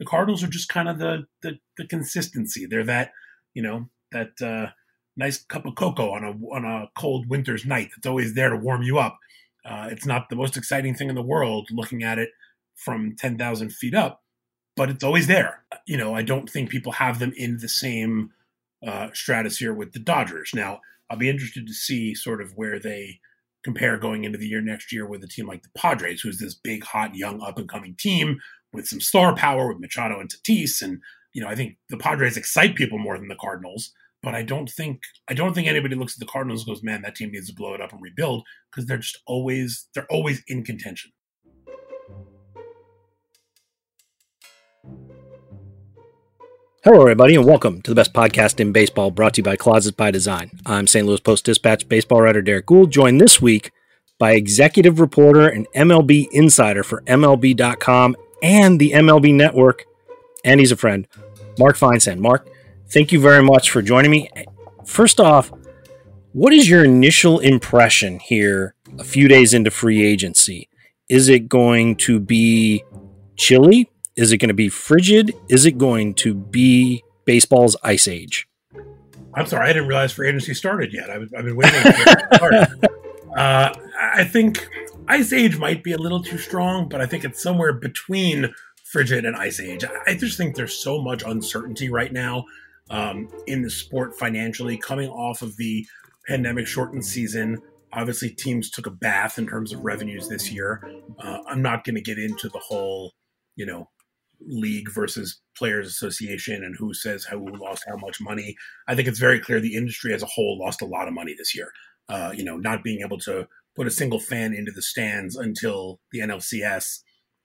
[0.00, 2.66] the Cardinals are just kind of the the, the consistency.
[2.66, 3.12] They're that
[3.54, 4.72] you know that uh,
[5.16, 8.56] nice cup of cocoa on a on a cold winter's night that's always there to
[8.56, 9.18] warm you up.
[9.64, 12.30] Uh, it's not the most exciting thing in the world looking at it
[12.74, 14.22] from ten thousand feet up,
[14.74, 15.64] but it's always there.
[15.86, 18.30] You know, I don't think people have them in the same
[18.84, 20.52] uh, stratosphere with the Dodgers.
[20.54, 20.80] Now,
[21.10, 23.20] I'll be interested to see sort of where they
[23.62, 26.54] compare going into the year next year with a team like the Padres, who's this
[26.54, 28.38] big, hot, young, up and coming team
[28.72, 30.82] with some star power with Machado and Tatis.
[30.82, 31.00] And,
[31.32, 33.92] you know, I think the Padres excite people more than the Cardinals.
[34.22, 37.00] But I don't think I don't think anybody looks at the Cardinals and goes, man,
[37.02, 40.42] that team needs to blow it up and rebuild because they're just always they're always
[40.46, 41.10] in contention.
[46.84, 49.96] Hello, everybody, and welcome to the best podcast in baseball brought to you by Closet
[49.96, 50.50] by Design.
[50.64, 51.06] I'm St.
[51.06, 53.70] Louis Post Dispatch baseball writer Derrick Goold, joined this week
[54.18, 59.84] by executive reporter and MLB insider for MLB.com and the MLB Network,
[60.44, 61.06] and he's a friend,
[61.58, 62.18] Mark Feinsand.
[62.18, 62.48] Mark,
[62.88, 64.28] thank you very much for joining me.
[64.84, 65.52] First off,
[66.32, 70.68] what is your initial impression here a few days into free agency?
[71.08, 72.84] Is it going to be
[73.36, 73.90] chilly?
[74.16, 75.34] Is it going to be frigid?
[75.48, 78.46] Is it going to be baseball's ice age?
[79.34, 81.10] I'm sorry, I didn't realize free agency started yet.
[81.10, 81.80] I've, I've been waiting.
[82.38, 82.52] For
[83.36, 84.68] uh, I think
[85.10, 89.24] ice age might be a little too strong, but I think it's somewhere between frigid
[89.24, 89.84] and ice age.
[90.06, 92.44] I just think there's so much uncertainty right now
[92.90, 95.84] um, in the sport financially, coming off of the
[96.28, 97.60] pandemic shortened season.
[97.92, 100.80] Obviously, teams took a bath in terms of revenues this year.
[101.18, 103.12] Uh, I'm not going to get into the whole,
[103.56, 103.88] you know,
[104.46, 108.56] league versus players association and who says who lost how much money.
[108.86, 111.34] I think it's very clear the industry as a whole lost a lot of money
[111.36, 111.72] this year.
[112.08, 113.46] Uh, you know, not being able to
[113.80, 116.98] put a single fan into the stands until the NLCS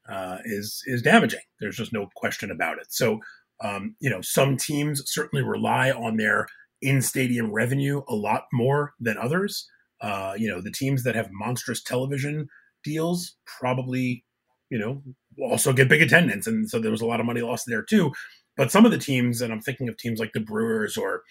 [0.10, 1.40] uh, is is damaging.
[1.62, 2.88] There's just no question about it.
[2.90, 3.20] So,
[3.64, 6.48] um, you know, some teams certainly rely on their
[6.82, 9.66] in stadium revenue a lot more than others.
[10.02, 12.50] Uh, you know, the teams that have monstrous television
[12.84, 14.26] deals probably
[14.70, 15.02] you know,
[15.42, 16.48] also get big attendance.
[16.48, 18.12] And so there was a lot of money lost there too.
[18.58, 21.24] But some of the teams, and I'm thinking of teams like the Brewers or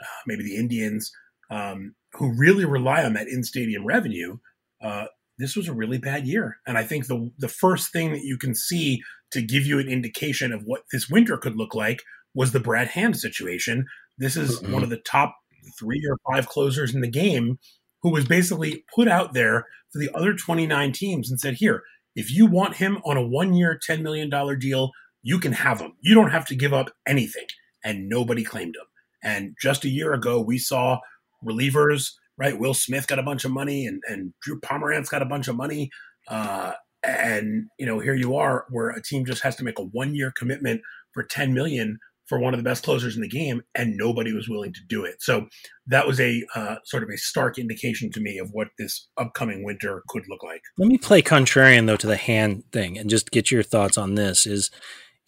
[0.00, 1.10] uh, maybe the Indians,
[1.50, 4.38] um, who really rely on that in stadium revenue,
[4.82, 5.06] uh,
[5.38, 6.58] this was a really bad year.
[6.66, 9.88] And I think the the first thing that you can see to give you an
[9.88, 12.02] indication of what this winter could look like
[12.34, 13.86] was the Brad Hand situation.
[14.18, 14.72] This is mm-hmm.
[14.72, 15.34] one of the top
[15.78, 17.58] three or five closers in the game
[18.02, 21.82] who was basically put out there for the other 29 teams and said, here,
[22.14, 24.90] if you want him on a one year, $10 million deal,
[25.22, 25.92] you can have him.
[26.00, 27.46] You don't have to give up anything.
[27.84, 28.86] And nobody claimed him.
[29.22, 30.98] And just a year ago, we saw
[31.44, 32.58] relievers, right?
[32.58, 35.56] Will Smith got a bunch of money and, and Drew Pomeranz got a bunch of
[35.56, 35.90] money.
[36.28, 36.72] Uh,
[37.04, 40.14] and, you know, here you are where a team just has to make a one
[40.14, 40.80] year commitment
[41.12, 41.98] for 10 million
[42.32, 45.04] for one of the best closers in the game, and nobody was willing to do
[45.04, 45.16] it.
[45.20, 45.48] So
[45.86, 49.64] that was a uh, sort of a stark indication to me of what this upcoming
[49.64, 50.62] winter could look like.
[50.78, 54.14] Let me play contrarian though to the hand thing and just get your thoughts on
[54.14, 54.46] this.
[54.46, 54.70] Is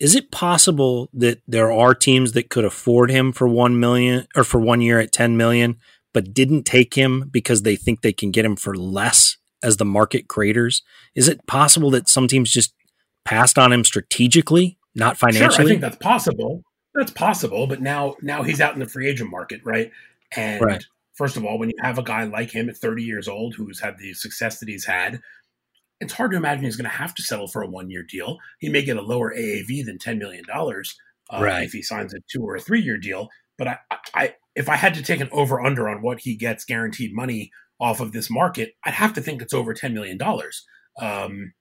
[0.00, 4.42] is it possible that there are teams that could afford him for one million or
[4.42, 5.76] for one year at ten million,
[6.14, 9.84] but didn't take him because they think they can get him for less as the
[9.84, 10.82] market craters?
[11.14, 12.72] Is it possible that some teams just
[13.26, 15.54] passed on him strategically, not financially?
[15.54, 16.62] Sure, I think that's possible.
[16.94, 19.90] That's possible, but now now he's out in the free agent market, right?
[20.36, 20.84] And right.
[21.14, 23.80] first of all, when you have a guy like him at 30 years old who's
[23.80, 25.20] had the success that he's had,
[26.00, 28.38] it's hard to imagine he's going to have to settle for a one year deal.
[28.60, 31.64] He may get a lower AAV than $10 million uh, right.
[31.64, 33.28] if he signs a two or a three year deal.
[33.58, 33.78] But I,
[34.14, 37.50] I, if I had to take an over under on what he gets guaranteed money
[37.80, 40.18] off of this market, I'd have to think it's over $10 million.
[41.00, 41.52] Um,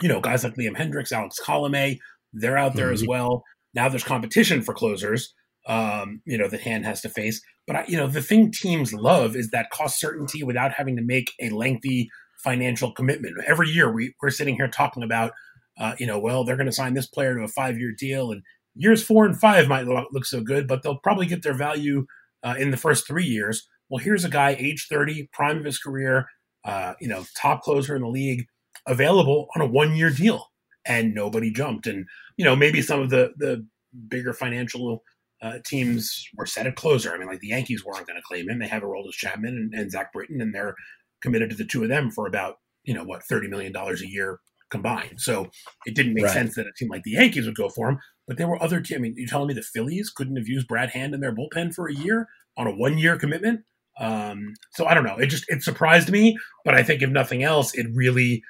[0.00, 1.98] you know, guys like Liam Hendriks, Alex Colome,
[2.32, 2.94] they're out there mm-hmm.
[2.94, 3.44] as well.
[3.74, 5.34] Now there's competition for closers,
[5.66, 7.40] um, you know, that Hand has to face.
[7.66, 11.02] But, I, you know, the thing teams love is that cost certainty without having to
[11.02, 12.08] make a lengthy
[12.42, 13.36] financial commitment.
[13.46, 15.32] Every year we, we're sitting here talking about,
[15.78, 18.32] uh, you know, well, they're going to sign this player to a five year deal
[18.32, 18.42] and
[18.74, 22.06] years four and five might look so good, but they'll probably get their value
[22.42, 23.66] uh, in the first three years.
[23.88, 26.26] Well, here's a guy, age 30, prime of his career,
[26.64, 28.46] uh, you know, top closer in the league,
[28.86, 30.50] available on a one year deal
[30.86, 31.86] and nobody jumped.
[31.86, 32.06] And
[32.36, 33.66] you know, maybe some of the the
[34.08, 35.02] bigger financial
[35.42, 37.12] uh, teams were set at closer.
[37.12, 39.74] I mean, like the Yankees weren't going to claim him; they have Aroldis Chapman and,
[39.74, 40.74] and Zach Britton, and they're
[41.20, 44.08] committed to the two of them for about you know what thirty million dollars a
[44.08, 45.20] year combined.
[45.20, 45.50] So
[45.86, 46.32] it didn't make right.
[46.32, 47.98] sense that a team like the Yankees would go for him.
[48.26, 48.98] But there were other teams.
[48.98, 51.74] I mean, you're telling me the Phillies couldn't have used Brad Hand in their bullpen
[51.74, 53.60] for a year on a one year commitment?
[53.98, 55.18] Um, so I don't know.
[55.18, 58.42] It just it surprised me, but I think if nothing else, it really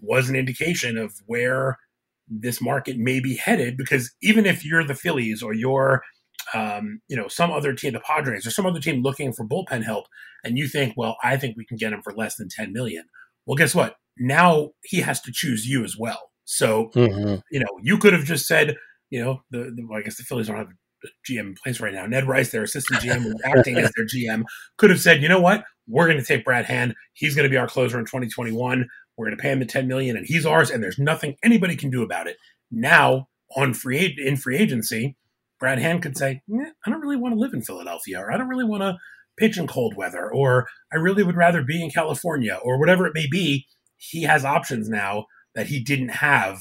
[0.00, 1.78] was an indication of where
[2.28, 6.02] this market may be headed because even if you're the Phillies or you're
[6.54, 9.84] um, you know some other team, the Padres or some other team looking for bullpen
[9.84, 10.06] help,
[10.44, 13.04] and you think, well, I think we can get him for less than 10 million.
[13.46, 13.96] Well, guess what?
[14.18, 16.30] Now he has to choose you as well.
[16.44, 17.36] So mm-hmm.
[17.52, 18.76] you know you could have just said,
[19.10, 21.80] you know, the, the well, I guess the Phillies don't have a GM in place
[21.80, 22.06] right now.
[22.06, 24.44] Ned Rice, their assistant GM, acting as their GM,
[24.76, 25.64] could have said, you know what?
[25.86, 26.94] We're going to take Brad Hand.
[27.14, 28.86] He's going to be our closer in 2021.
[29.16, 31.76] We're going to pay him the 10 million and he's ours and there's nothing anybody
[31.76, 32.36] can do about it.
[32.70, 35.16] Now, on free in free agency,
[35.58, 38.38] Brad Hand could say, eh, I don't really want to live in Philadelphia or I
[38.38, 38.96] don't really want to
[39.36, 43.14] pitch in cold weather or I really would rather be in California or whatever it
[43.14, 43.66] may be.
[43.96, 46.58] He has options now that he didn't have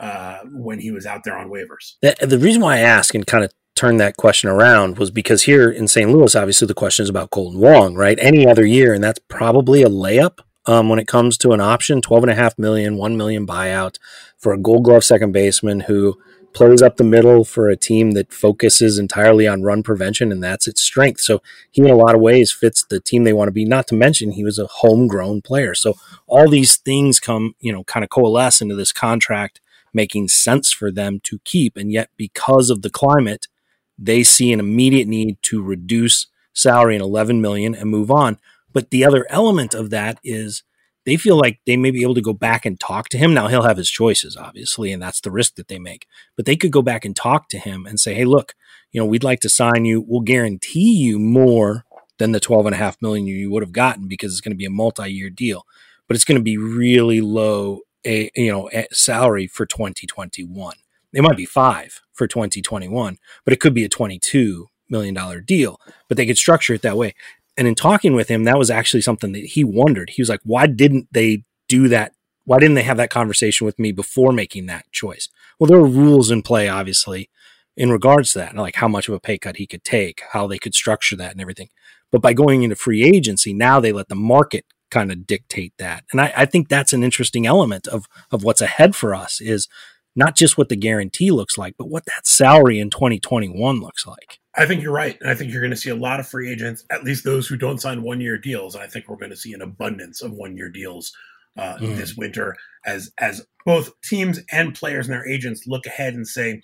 [0.00, 1.94] uh, when he was out there on waivers.
[2.00, 5.42] The, the reason why I ask and kind of turn that question around was because
[5.42, 6.10] here in St.
[6.10, 8.18] Louis, obviously the question is about Kolten Wong, right?
[8.20, 12.00] Any other year, and that's probably a layup um, when it comes to an option,
[12.00, 13.96] twelve and a half million, one million buyout
[14.38, 16.18] for a Gold Glove second baseman who
[16.52, 20.66] plays up the middle for a team that focuses entirely on run prevention, and that's
[20.66, 21.20] its strength.
[21.20, 23.64] So he, in a lot of ways, fits the team they want to be.
[23.64, 25.74] Not to mention he was a homegrown player.
[25.74, 25.94] So
[26.26, 29.60] all these things come, you know, kind of coalesce into this contract
[29.92, 33.46] making sense for them to keep, and yet because of the climate,
[33.98, 38.38] they see an immediate need to reduce salary in 11 million and move on.
[38.72, 40.62] But the other element of that is
[41.04, 43.34] they feel like they may be able to go back and talk to him.
[43.34, 46.06] Now he'll have his choices, obviously, and that's the risk that they make.
[46.36, 48.54] But they could go back and talk to him and say, hey, look,
[48.92, 50.04] you know, we'd like to sign you.
[50.06, 51.84] We'll guarantee you more
[52.18, 54.58] than the 12 and a half million you would have gotten because it's going to
[54.58, 55.64] be a multi-year deal.
[56.06, 60.74] But it's going to be really low a you know a salary for 2021.
[61.12, 65.80] It might be five for 2021, but it could be a 22 million dollar deal.
[66.08, 67.14] But they could structure it that way.
[67.56, 70.10] And in talking with him, that was actually something that he wondered.
[70.10, 72.12] He was like, why didn't they do that?
[72.44, 75.28] Why didn't they have that conversation with me before making that choice?
[75.58, 77.28] Well, there were rules in play, obviously,
[77.76, 80.46] in regards to that, like how much of a pay cut he could take, how
[80.46, 81.68] they could structure that, and everything.
[82.10, 86.04] But by going into free agency, now they let the market kind of dictate that.
[86.12, 89.68] And I, I, think that's an interesting element of of what's ahead for us is
[90.16, 94.38] not just what the guarantee looks like, but what that salary in 2021 looks like.
[94.56, 95.16] I think you're right.
[95.20, 97.46] And I think you're going to see a lot of free agents, at least those
[97.46, 98.74] who don't sign one year deals.
[98.74, 101.12] And I think we're going to see an abundance of one year deals
[101.56, 101.96] uh, mm.
[101.96, 102.56] this winter
[102.86, 106.60] as as both teams and players and their agents look ahead and say,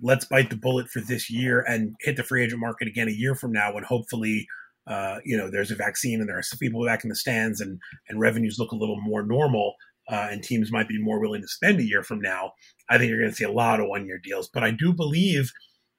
[0.00, 3.12] let's bite the bullet for this year and hit the free agent market again a
[3.12, 4.46] year from now when hopefully
[4.86, 7.60] uh, you know there's a vaccine and there are some people back in the stands
[7.60, 7.78] and
[8.08, 9.74] and revenues look a little more normal
[10.08, 12.52] uh, and teams might be more willing to spend a year from now.
[12.88, 14.48] I think you're going to see a lot of one year deals.
[14.48, 15.52] But I do believe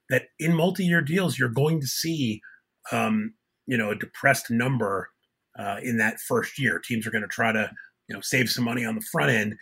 [0.10, 2.42] that in multi year deals, you're going to see,
[2.92, 3.34] um,
[3.66, 5.10] you know, a depressed number
[5.60, 6.80] uh, in that first year.
[6.80, 7.70] Teams are going to try to,
[8.08, 9.56] you know, save some money on the front end.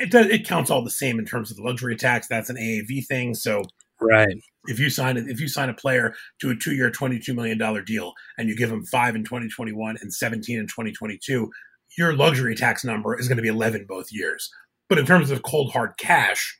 [0.00, 0.26] It does.
[0.26, 2.26] It counts all the same in terms of the luxury tax.
[2.26, 3.34] That's an AAV thing.
[3.34, 3.62] So
[4.00, 4.36] right.
[4.66, 7.82] If you sign it, if you sign a player to a two-year, twenty-two million dollar
[7.82, 11.50] deal, and you give him five in twenty twenty-one and seventeen in twenty twenty-two,
[11.96, 14.50] your luxury tax number is going to be 11 both years.
[14.88, 16.58] But in terms of cold hard cash,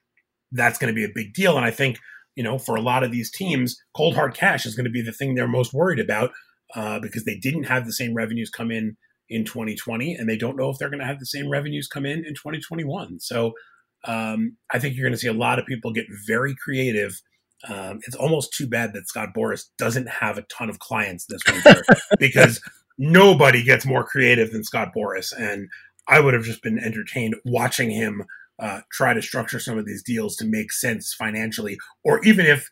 [0.53, 1.57] that's going to be a big deal.
[1.57, 1.99] And I think,
[2.37, 5.03] you know, for a lot of these teams, cold hard cash is going to be
[5.03, 6.31] the thing they're most worried about
[6.75, 8.97] uh, because they didn't have the same revenues come in
[9.29, 12.05] in 2020, and they don't know if they're going to have the same revenues come
[12.05, 13.21] in in 2021.
[13.21, 13.53] So
[14.05, 17.21] um, I think you're going to see a lot of people get very creative.
[17.69, 21.43] Um, it's almost too bad that Scott Boras doesn't have a ton of clients this
[21.47, 21.83] winter
[22.19, 22.61] because
[22.97, 25.33] nobody gets more creative than Scott Boras.
[25.37, 25.69] and
[26.09, 28.25] I would have just been entertained watching him
[28.59, 32.69] uh, try to structure some of these deals to make sense financially, or even if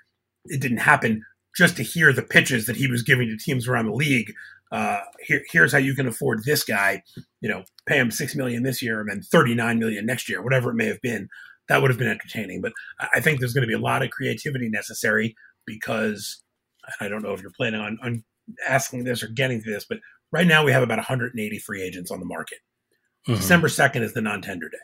[0.46, 1.24] it didn't happen,
[1.56, 4.32] just to hear the pitches that he was giving to teams around the league.
[4.70, 7.02] Uh, here, here's how you can afford this guy.
[7.40, 10.42] You know, pay him six million this year and then thirty nine million next year,
[10.42, 11.28] whatever it may have been.
[11.68, 12.60] That would have been entertaining.
[12.60, 12.72] But
[13.14, 15.34] I think there's going to be a lot of creativity necessary
[15.66, 16.42] because
[17.00, 18.24] I don't know if you're planning on, on
[18.66, 19.98] asking this or getting to this, but
[20.30, 22.58] Right now, we have about 180 free agents on the market.
[23.26, 23.40] Mm-hmm.
[23.40, 24.76] December 2nd is the non-tender day.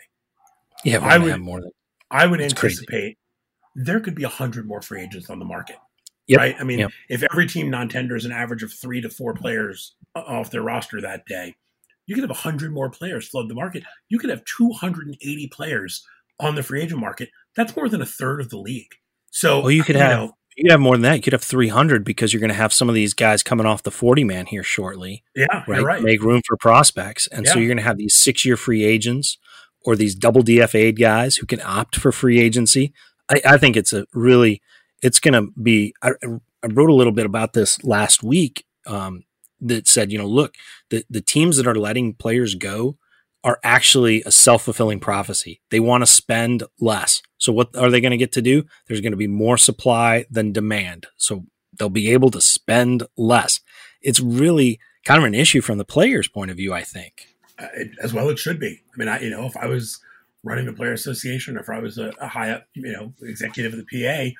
[0.84, 1.70] Yeah, I would have more than.
[2.10, 3.16] I would anticipate crazy.
[3.74, 5.76] there could be 100 more free agents on the market.
[6.26, 6.38] Yep.
[6.38, 6.56] Right?
[6.58, 6.90] I mean, yep.
[7.08, 11.26] if every team non-tenders an average of three to four players off their roster that
[11.26, 11.54] day,
[12.06, 13.82] you could have 100 more players flood the market.
[14.08, 16.06] You could have 280 players
[16.38, 17.30] on the free agent market.
[17.56, 18.94] That's more than a third of the league.
[19.30, 21.16] So, well, you could you have know, you could have more than that.
[21.16, 23.82] You could have 300 because you're going to have some of these guys coming off
[23.82, 25.24] the 40 man here shortly.
[25.34, 25.82] Yeah, right.
[25.82, 26.02] right.
[26.02, 27.26] Make room for prospects.
[27.28, 27.52] And yeah.
[27.52, 29.38] so you're going to have these six year free agents
[29.84, 32.92] or these double DFA'd guys who can opt for free agency.
[33.28, 34.62] I, I think it's a really,
[35.02, 39.24] it's going to be, I, I, wrote a little bit about this last week um,
[39.60, 40.54] that said, you know, look,
[40.90, 42.96] the, the teams that are letting players go
[43.44, 45.60] are actually a self fulfilling prophecy.
[45.70, 48.64] They want to spend less So what are they going to get to do?
[48.88, 51.06] There's going to be more supply than demand.
[51.16, 51.44] So
[51.78, 53.60] they'll be able to spend less.
[54.00, 57.28] It's really kind of an issue from the player's point of view, I think.
[57.58, 58.82] Uh, it, as well, it should be.
[58.94, 60.00] I mean, I, you know, if I was
[60.42, 63.74] running the player association, or if I was a, a high up, you know, executive
[63.74, 64.34] of the PA,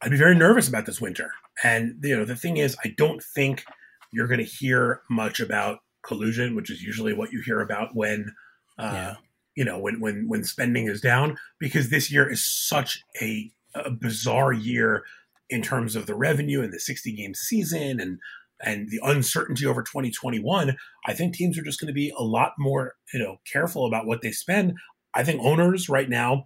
[0.00, 1.32] I'd be very nervous about this winter.
[1.64, 3.64] And you know, the thing is, I don't think
[4.12, 8.34] you're going to hear much about collusion, which is usually what you hear about when,
[8.78, 9.14] uh, yeah.
[9.54, 13.90] you know, when when when spending is down, because this year is such a, a
[13.90, 15.04] bizarre year
[15.50, 18.18] in terms of the revenue and the 60 game season and
[18.60, 22.52] and the uncertainty over 2021 i think teams are just going to be a lot
[22.58, 24.74] more you know careful about what they spend
[25.14, 26.44] i think owners right now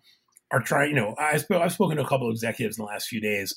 [0.51, 3.09] are trying you know I i've spoken to a couple of executives in the last
[3.09, 3.55] few days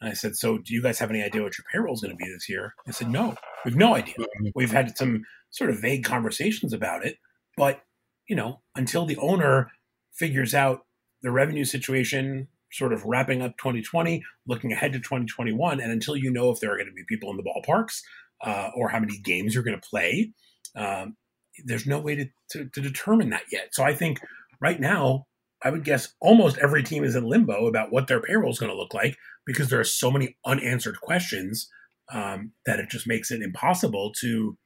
[0.00, 2.16] and i said so do you guys have any idea what your payroll is going
[2.16, 3.34] to be this year i said no
[3.64, 4.48] we've no idea mm-hmm.
[4.54, 7.16] we've had some sort of vague conversations about it
[7.56, 7.82] but
[8.28, 9.70] you know until the owner
[10.12, 10.80] figures out
[11.22, 15.80] the revenue situation sort of wrapping up 2020, looking ahead to 2021.
[15.80, 18.00] And until you know if there are going to be people in the ballparks
[18.44, 20.32] uh, or how many games you're going to play,
[20.74, 21.16] um,
[21.64, 23.68] there's no way to, to, to determine that yet.
[23.72, 24.20] So I think
[24.60, 25.26] right now,
[25.62, 28.70] I would guess almost every team is in limbo about what their payroll is going
[28.70, 31.68] to look like because there are so many unanswered questions
[32.12, 34.56] um, that it just makes it impossible to,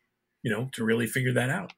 [0.42, 1.72] you know, to really figure that out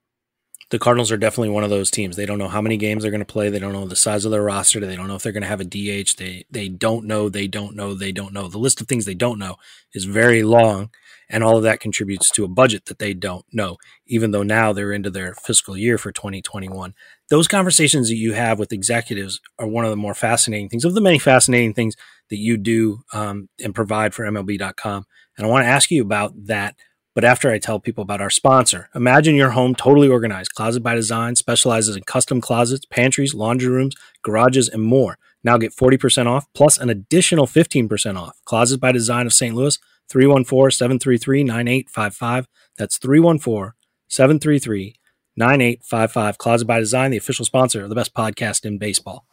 [0.72, 2.16] the Cardinals are definitely one of those teams.
[2.16, 3.50] They don't know how many games they're going to play.
[3.50, 4.80] They don't know the size of their roster.
[4.80, 6.16] They don't know if they're going to have a DH.
[6.16, 7.28] They they don't know.
[7.28, 7.92] They don't know.
[7.92, 8.48] They don't know.
[8.48, 9.56] The list of things they don't know
[9.92, 10.88] is very long,
[11.28, 13.76] and all of that contributes to a budget that they don't know.
[14.06, 16.94] Even though now they're into their fiscal year for 2021,
[17.28, 20.94] those conversations that you have with executives are one of the more fascinating things of
[20.94, 21.96] the many fascinating things
[22.30, 25.04] that you do um, and provide for MLB.com.
[25.36, 26.76] And I want to ask you about that
[27.14, 28.88] but after I tell people about our sponsor.
[28.94, 30.54] Imagine your home totally organized.
[30.54, 35.18] Closet by Design specializes in custom closets, pantries, laundry rooms, garages, and more.
[35.44, 38.38] Now get 40% off plus an additional 15% off.
[38.44, 39.54] Closet by Design of St.
[39.54, 39.78] Louis,
[40.08, 42.48] 314 733 9855.
[42.78, 43.72] That's 314
[44.08, 44.96] 733
[45.36, 46.38] 9855.
[46.38, 49.26] Closet by Design, the official sponsor of the best podcast in baseball.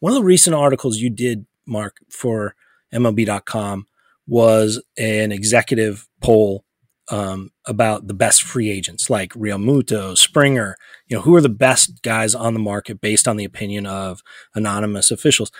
[0.00, 2.54] One of the recent articles you did, Mark, for
[2.92, 3.86] MLB.com
[4.26, 6.64] was an executive poll
[7.08, 12.02] um, about the best free agents like Realmuto, Springer, you know, who are the best
[12.02, 14.22] guys on the market based on the opinion of
[14.54, 15.50] anonymous officials.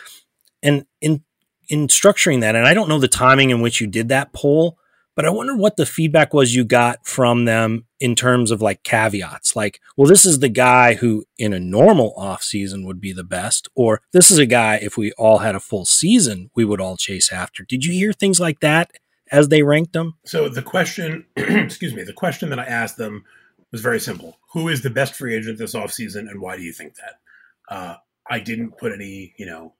[0.63, 1.23] And in
[1.69, 4.79] in structuring that, and I don't know the timing in which you did that poll,
[5.17, 8.83] but I wonder what the feedback was you got from them in terms of like
[8.83, 13.13] caveats, like, well, this is the guy who in a normal off season would be
[13.13, 16.65] the best, or this is a guy if we all had a full season, we
[16.65, 17.65] would all chase after.
[17.65, 18.91] Did you hear things like that
[19.35, 20.14] as they ranked them?
[20.25, 23.25] So the question, excuse me, the question that I asked them
[23.73, 24.38] was very simple.
[24.53, 27.19] Who is the best free agent this offseason and why do you think that?
[27.69, 27.97] Uh,
[28.31, 29.75] I didn't put any, you know,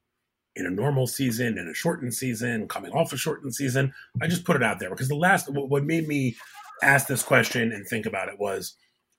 [0.55, 3.93] in a normal season, in a shortened season, coming off a shortened season.
[4.21, 6.35] I just put it out there because the last, what made me
[6.83, 8.75] ask this question and think about it was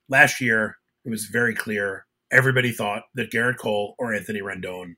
[0.08, 2.06] last year, it was very clear.
[2.30, 4.96] Everybody thought that Gerrit Cole or Anthony Rendon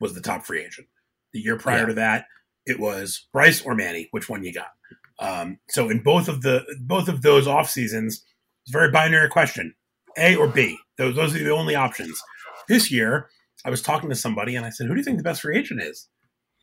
[0.00, 0.86] was the top free agent.
[1.32, 1.86] The year prior yeah.
[1.86, 2.26] to that,
[2.66, 4.72] it was Bryce or Manny, which one you got.
[5.18, 8.24] Um, so in both of the both of those off seasons,
[8.64, 9.74] it's a very binary question:
[10.18, 10.78] A or B.
[10.98, 12.20] Those those are the only options.
[12.68, 13.28] This year,
[13.64, 15.58] I was talking to somebody and I said, "Who do you think the best free
[15.58, 16.08] agent is?"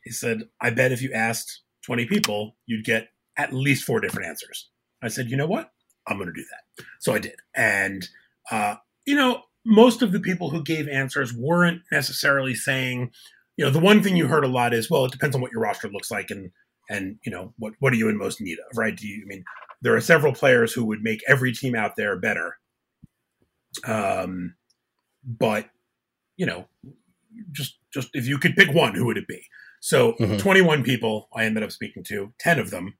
[0.04, 4.28] He said, "I bet if you asked twenty people, you'd get at least four different
[4.28, 4.68] answers."
[5.02, 5.72] I said, "You know what?
[6.06, 8.06] I'm going to do that." So I did, and
[8.50, 13.10] uh, you know, most of the people who gave answers weren't necessarily saying
[13.56, 15.52] you know, the one thing you heard a lot is, well, it depends on what
[15.52, 16.50] your roster looks like and
[16.88, 18.96] and you know what what are you in most need of, right?
[18.96, 19.44] Do you I mean
[19.82, 22.56] there are several players who would make every team out there better.
[23.86, 24.54] Um,
[25.24, 25.68] but
[26.36, 26.66] you know,
[27.52, 29.42] just just if you could pick one, who would it be?
[29.80, 30.38] So mm-hmm.
[30.38, 32.96] 21 people I ended up speaking to, 10 of them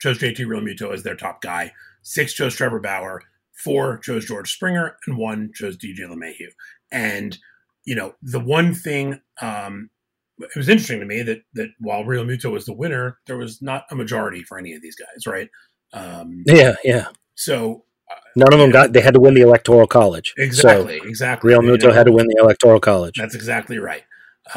[0.00, 1.72] chose JT Realmuto as their top guy.
[2.02, 3.22] Six chose Trevor Bauer,
[3.64, 6.50] four chose George Springer, and one chose DJ LeMahieu.
[6.92, 7.38] And
[7.84, 9.90] you know, the one thing um,
[10.38, 13.84] it was interesting to me that that while Realmuto was the winner, there was not
[13.90, 15.48] a majority for any of these guys, right?
[15.92, 17.06] Um, yeah, yeah.
[17.34, 18.92] So uh, none of them got.
[18.92, 20.34] They had to win the electoral college.
[20.36, 21.52] Exactly, so exactly.
[21.52, 23.14] Realmuto you know, had to win the electoral college.
[23.16, 24.04] That's exactly right.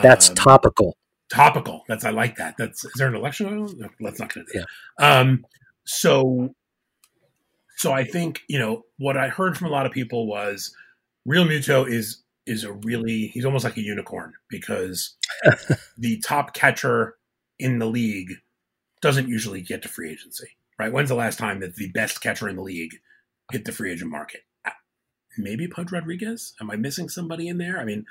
[0.01, 0.97] That's um, topical.
[1.31, 1.83] Topical.
[1.87, 2.55] That's I like that.
[2.57, 3.67] That's is there an election?
[3.77, 4.65] No, let's not get into
[4.99, 5.19] yeah.
[5.19, 5.45] Um,
[5.85, 6.53] so,
[7.77, 10.73] so I think you know what I heard from a lot of people was
[11.27, 15.15] Realmuto is is a really he's almost like a unicorn because
[15.97, 17.15] the top catcher
[17.59, 18.33] in the league
[19.01, 20.91] doesn't usually get to free agency, right?
[20.91, 22.95] When's the last time that the best catcher in the league
[23.51, 24.41] hit the free agent market?
[24.65, 24.71] Uh,
[25.37, 26.53] maybe Pudge Rodriguez.
[26.59, 27.79] Am I missing somebody in there?
[27.79, 28.05] I mean,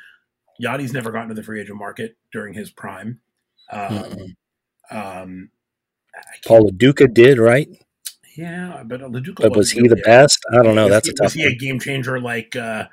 [0.63, 3.21] Yadi's never gotten to the free agent market during his prime.
[3.71, 4.37] Um,
[4.91, 5.51] um,
[6.47, 7.69] Paul Lo Duca did, right?
[8.37, 10.39] Yeah, but Lo Duca But was he the best?
[10.53, 10.85] I don't know.
[10.85, 12.87] Was That's he, a tough was he a game changer like uh,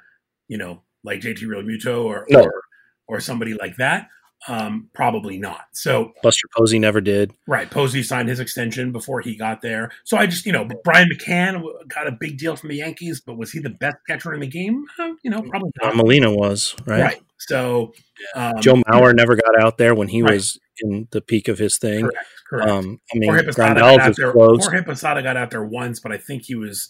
[0.48, 2.42] you know, like JT Realmuto or, No.
[2.44, 2.62] or
[3.08, 4.10] or somebody like that?
[4.48, 5.62] Um, probably not.
[5.72, 7.32] So Buster Posey never did.
[7.48, 9.92] right, Posey signed his extension before he got there.
[10.04, 13.38] So I just you know, Brian McCann got a big deal from the Yankees, but
[13.38, 14.86] was he the best catcher in the game?
[15.00, 15.96] Uh, you know, probably not.
[15.96, 17.02] Molina was, right?
[17.02, 17.22] Right.
[17.40, 17.94] So
[18.36, 20.34] um, Joe Mauer never got out there when he Right.
[20.34, 22.02] was in the peak of his thing.
[22.02, 22.70] correct, correct.
[22.70, 24.32] Um, I mean, Grandal got out was there.
[24.32, 24.64] close.
[24.66, 26.90] Jorge Posada got out there once, but I think he was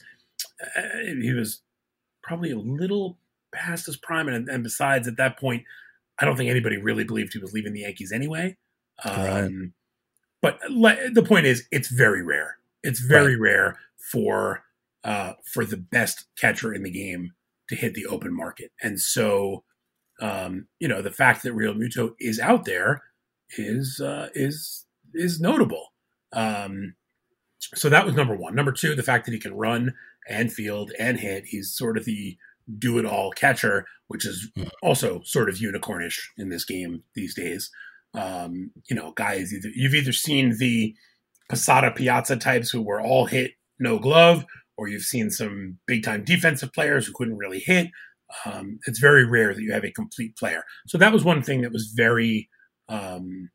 [0.78, 0.82] uh,
[1.22, 1.62] he was
[2.22, 3.18] probably a little
[3.56, 4.28] past his prime.
[4.28, 5.64] And, and besides, at that point,
[6.20, 8.58] I don't think anybody really believed he was leaving the Yankees anyway.
[9.04, 9.50] Um, Right.
[10.42, 12.58] But le- the point is, it's very rare.
[12.84, 13.80] It's very rare
[14.12, 14.64] for
[15.04, 17.32] uh, for the best catcher in the game
[17.70, 19.64] to hit the open market, and so
[20.22, 23.02] um, you know the fact that Realmuto is out there
[23.58, 24.86] is uh, is
[25.16, 25.94] is notable.
[26.32, 26.94] Um,
[27.74, 28.54] so that was number one.
[28.54, 29.96] Number two, the fact that he can run
[30.30, 31.46] and field and hit.
[31.46, 32.38] He's sort of the
[32.80, 34.70] do it all catcher, which is Mhm.
[34.82, 37.70] also sort of unicornish in this game these days.
[38.14, 40.96] Um, you know, guys, either, you've either seen the
[41.50, 44.46] Posada Piazza types who were all hit no glove,
[44.78, 47.88] or you've seen some big time defensive players who couldn't really hit.
[48.46, 50.64] Um, it's very rare that you have a complete player.
[50.88, 52.50] So that was one thing that was very,
[52.90, 53.50] um,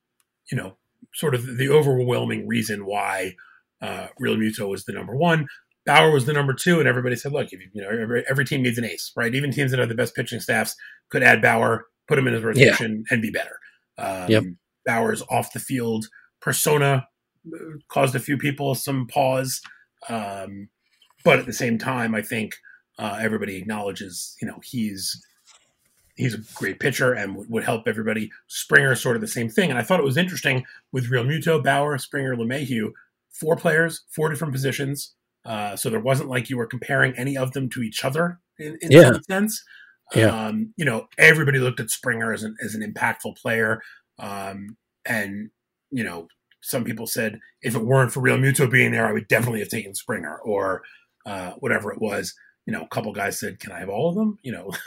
[0.50, 0.78] you know,
[1.14, 3.34] sort of the overwhelming reason why
[3.82, 5.46] uh, Realmuto was the number one.
[5.86, 8.44] Bauer was the number two, and everybody said, "Look, if you, you know, every, every
[8.44, 9.34] team needs an ace, right?
[9.34, 10.76] Even teams that have the best pitching staffs
[11.08, 13.58] could add Bauer, put him in his rotation, and be better."
[13.98, 14.44] Um, Yep.
[14.86, 16.06] Bauer's off the field
[16.40, 17.06] persona
[17.54, 17.58] uh,
[17.88, 19.60] caused a few people some pause,
[20.08, 20.68] um,
[21.24, 22.56] but at the same time, I think
[22.98, 25.22] uh, everybody acknowledges, you know, he's
[26.16, 28.30] he's a great pitcher and would, would help everybody.
[28.46, 31.96] Springer, sort of the same thing, and I thought it was interesting with Realmuto, Bauer,
[31.98, 32.92] Springer, LeMahieu,
[33.30, 35.14] four players, four different positions.
[35.44, 38.78] Uh, so there wasn't like you were comparing any of them to each other in,
[38.82, 39.12] in Yeah.
[39.12, 39.62] some sense.
[40.14, 40.46] Yeah.
[40.46, 43.80] Um, you know, everybody looked at Springer as an as an impactful player.
[44.18, 44.76] Um,
[45.06, 45.50] and,
[45.90, 46.28] you know,
[46.60, 49.94] some people said if it weren't for Realmuto being there, I would definitely have taken
[49.94, 50.82] Springer or
[51.26, 52.34] uh, whatever it was.
[52.66, 54.70] You know, a couple guys said, "Can I have all of them?" You know,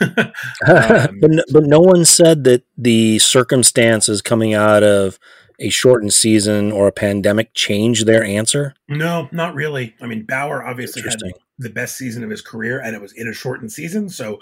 [0.66, 5.18] Um, but no, but no one said that the circumstances coming out of
[5.58, 8.74] a shortened season or a pandemic change their answer.
[8.88, 9.94] no, not really.
[10.00, 11.18] I mean, Bauer obviously had
[11.58, 14.08] the best season of his career, and it was in a shortened season.
[14.08, 14.40] So,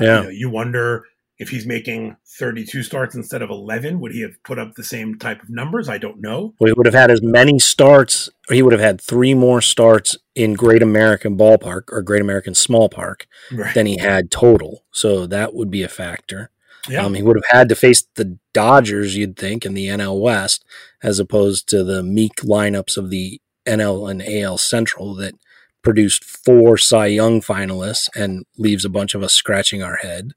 [0.00, 0.16] uh, Yeah.
[0.18, 1.04] you, know, you wonder
[1.38, 5.16] if he's making 32 starts instead of 11, would he have put up the same
[5.16, 5.88] type of numbers?
[5.88, 6.52] I don't know.
[6.58, 9.60] Well, he would have had as many starts, or he would have had three more
[9.60, 13.72] starts in Great American Ballpark or Great American Small Park Right.
[13.72, 14.82] than he had total.
[14.90, 16.50] So that would be a factor.
[16.88, 17.04] Yeah.
[17.04, 20.64] Um, he would have had to face the Dodgers, you'd think, in the NL West,
[21.02, 25.34] as opposed to the meek lineups of the NL and AL Central that
[25.82, 30.32] produced four Cy Young finalists and leaves a bunch of us scratching our head.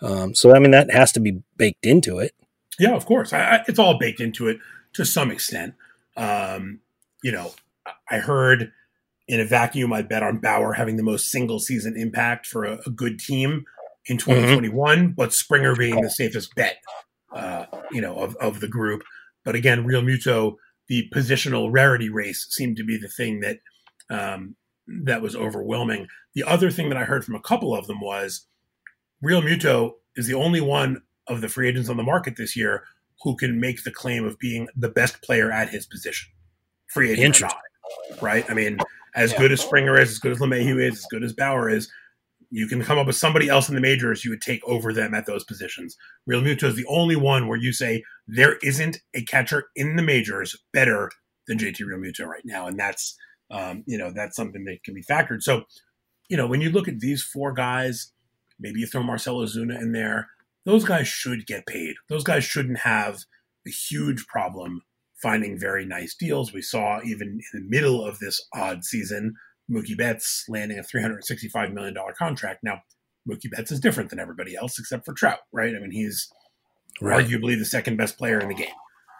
[0.00, 2.32] Um, so, I mean, that has to be baked into it.
[2.78, 3.32] Yeah, of course.
[3.32, 4.58] I, I, it's all baked into it
[4.94, 5.74] to some extent.
[6.16, 6.80] Um,
[7.22, 7.52] you know,
[8.10, 8.72] I- heard
[9.26, 12.78] in a vacuum, I bet on Bauer having the most single season impact for a,
[12.86, 13.64] a good team
[14.06, 16.78] in 2021, but Springer being the safest bet,
[17.32, 19.02] uh, you know, of, of the group.
[19.44, 20.56] But again, Realmuto,
[20.88, 23.58] the positional rarity race seemed to be the thing that
[24.10, 26.06] um, that was overwhelming.
[26.34, 28.46] The other thing that I heard from a couple of them was
[29.24, 32.84] Realmuto is the only one of the free agents on the market this year
[33.22, 36.28] who can make the claim of being the best player at his position,
[36.88, 37.56] free agent not.
[38.20, 38.44] Right?
[38.50, 38.78] I mean,
[39.14, 39.38] as Yeah.
[39.38, 41.90] good as Springer is, as good as LeMahieu is, as good as Bauer is,
[42.54, 45.12] you can come up with somebody else in the majors you would take over them
[45.12, 45.96] at those positions.
[46.30, 50.56] Realmuto is the only one where you say there isn't a catcher in the majors
[50.72, 51.10] better
[51.48, 53.16] than JT Realmuto right now, and that's
[53.50, 55.42] um, you know that's something that can be factored.
[55.42, 55.64] So,
[56.28, 58.12] you know, when you look at these four guys,
[58.60, 60.28] maybe you throw Marcell Ozuna in there.
[60.64, 61.96] Those guys should get paid.
[62.08, 63.24] Those guys shouldn't have
[63.66, 64.82] a huge problem
[65.20, 66.52] finding very nice deals.
[66.52, 69.34] We saw even in the middle of this odd season,
[69.70, 72.60] Mookie Betts landing a $365 million contract.
[72.62, 72.82] Now,
[73.28, 75.74] Mookie Betts is different than everybody else except for Trout, right?
[75.74, 76.30] I mean, he's
[77.00, 78.68] arguably the second best player in the game.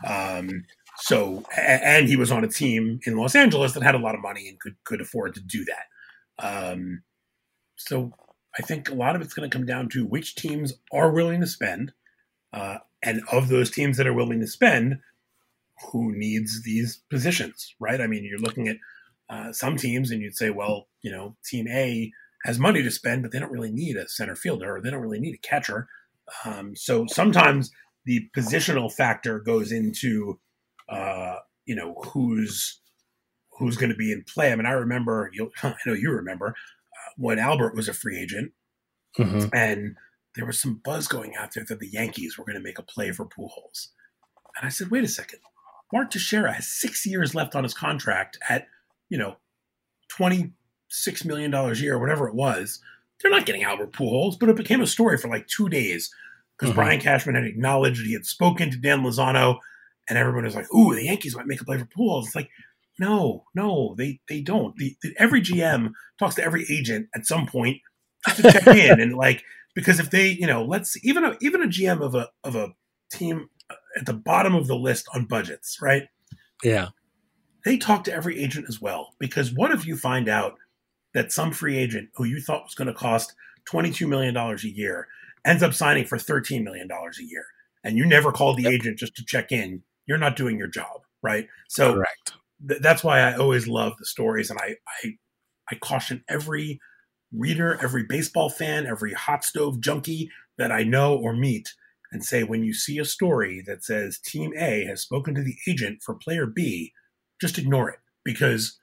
[0.07, 0.65] Um,
[0.99, 4.21] so, and he was on a team in Los Angeles that had a lot of
[4.21, 6.73] money and could could afford to do that.
[6.73, 7.03] Um,
[7.77, 8.13] so,
[8.59, 11.41] I think a lot of it's going to come down to which teams are willing
[11.41, 11.93] to spend,
[12.53, 15.01] uh, and of those teams that are willing to spend,
[15.91, 18.01] who needs these positions, right?
[18.01, 18.77] I mean, you're looking at
[19.35, 22.13] uh, some teams, and you'd say, well, you know, Team A
[22.45, 25.01] has money to spend, but they don't really need a center fielder, or they don't
[25.01, 25.89] really need a catcher.
[26.45, 27.71] Um, so sometimes
[28.05, 30.39] the positional factor goes into,
[30.89, 32.81] uh, you know, who's
[33.59, 34.53] who's going to be in play.
[34.53, 35.31] I mean, I remember,
[35.63, 38.53] I know you remember uh, when Albert was a free agent,
[39.19, 39.47] mm-hmm.
[39.53, 39.97] and
[40.35, 42.83] there was some buzz going out there that the Yankees were going to make a
[42.83, 43.89] play for Pujols.
[44.57, 45.41] And I said, wait a second.
[45.93, 48.67] Mark Teixeira has six years left on his contract at,
[49.09, 49.37] you know,
[50.19, 50.53] $26
[51.25, 52.81] million a year, whatever it was.
[53.21, 56.13] They're not getting Albert Pujols, but it became a story for like two days
[56.57, 56.81] because mm-hmm.
[56.81, 59.59] Brian Cashman had acknowledged he had spoken to Dan Lozano,
[60.09, 62.51] and everyone was like, "Ooh, the Yankees might make a play for Pujols." It's like,
[62.99, 64.77] no, no, they they don't.
[64.77, 67.79] The, the, every GM talks to every agent at some point
[68.27, 69.43] just to check in, and like
[69.75, 72.75] because if they, you know, let's even a, even a GM of a of a
[73.13, 73.49] team
[73.97, 76.05] at the bottom of the list on budgets, right?
[76.63, 76.89] Yeah,
[77.65, 80.57] they talk to every agent as well because what if you find out
[81.15, 84.65] that some free agent who you thought was going to cost twenty two million dollars
[84.65, 85.09] a year
[85.45, 87.45] ends up signing for $13 million a year
[87.85, 88.73] and you never call the yep.
[88.73, 91.47] agent just to check in, you're not doing your job, right?
[91.69, 92.03] So
[92.67, 95.17] th- that's why I always love the stories and I, I,
[95.71, 96.81] I caution every
[97.33, 101.73] reader, every baseball fan, every hot stove junkie that I know or meet
[102.13, 105.57] and say when you see a story that says team A has spoken to the
[105.69, 106.93] agent for player B,
[107.41, 108.79] just ignore it because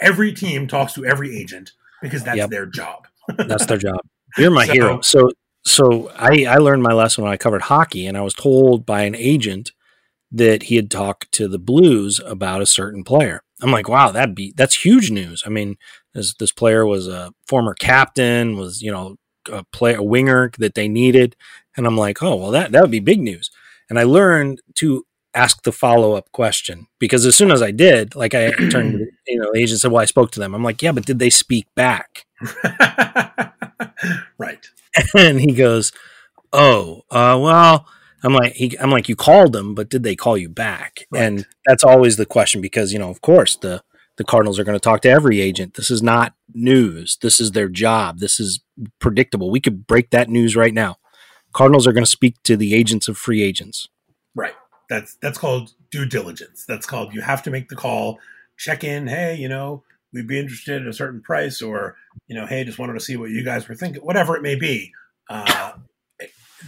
[0.00, 2.50] every team talks to every agent because that's yep.
[2.50, 3.06] their job.
[3.36, 4.00] that's their job.
[4.36, 5.00] You're my so, hero.
[5.00, 5.30] So
[5.64, 9.02] so I, I learned my lesson when I covered hockey, and I was told by
[9.02, 9.72] an agent
[10.32, 13.42] that he had talked to the Blues about a certain player.
[13.60, 15.44] I'm like, wow, that be that's huge news.
[15.46, 15.76] I mean,
[16.14, 19.16] this this player was a former captain, was you know
[19.50, 21.36] a play a winger that they needed,
[21.76, 23.50] and I'm like, oh well, that that would be big news.
[23.88, 28.14] And I learned to ask the follow up question because as soon as I did,
[28.14, 30.54] like I turned, you know, the agent said, well, I spoke to them.
[30.54, 32.26] I'm like, yeah, but did they speak back?
[34.38, 34.66] right.
[35.14, 35.92] and he goes,
[36.52, 37.86] "Oh, uh, well."
[38.24, 41.06] I'm like, he, I'm like, you called them, but did they call you back?
[41.10, 41.24] Right.
[41.24, 43.82] And that's always the question because you know, of course, the
[44.16, 45.74] the Cardinals are going to talk to every agent.
[45.74, 47.18] This is not news.
[47.20, 48.18] This is their job.
[48.18, 48.60] This is
[49.00, 49.50] predictable.
[49.50, 50.98] We could break that news right now.
[51.52, 53.88] Cardinals are going to speak to the agents of free agents.
[54.92, 56.66] That's that's called due diligence.
[56.68, 58.18] That's called you have to make the call,
[58.58, 59.06] check in.
[59.06, 62.78] Hey, you know, we'd be interested at a certain price, or you know, hey, just
[62.78, 64.92] wanted to see what you guys were thinking, whatever it may be.
[65.30, 65.72] Uh,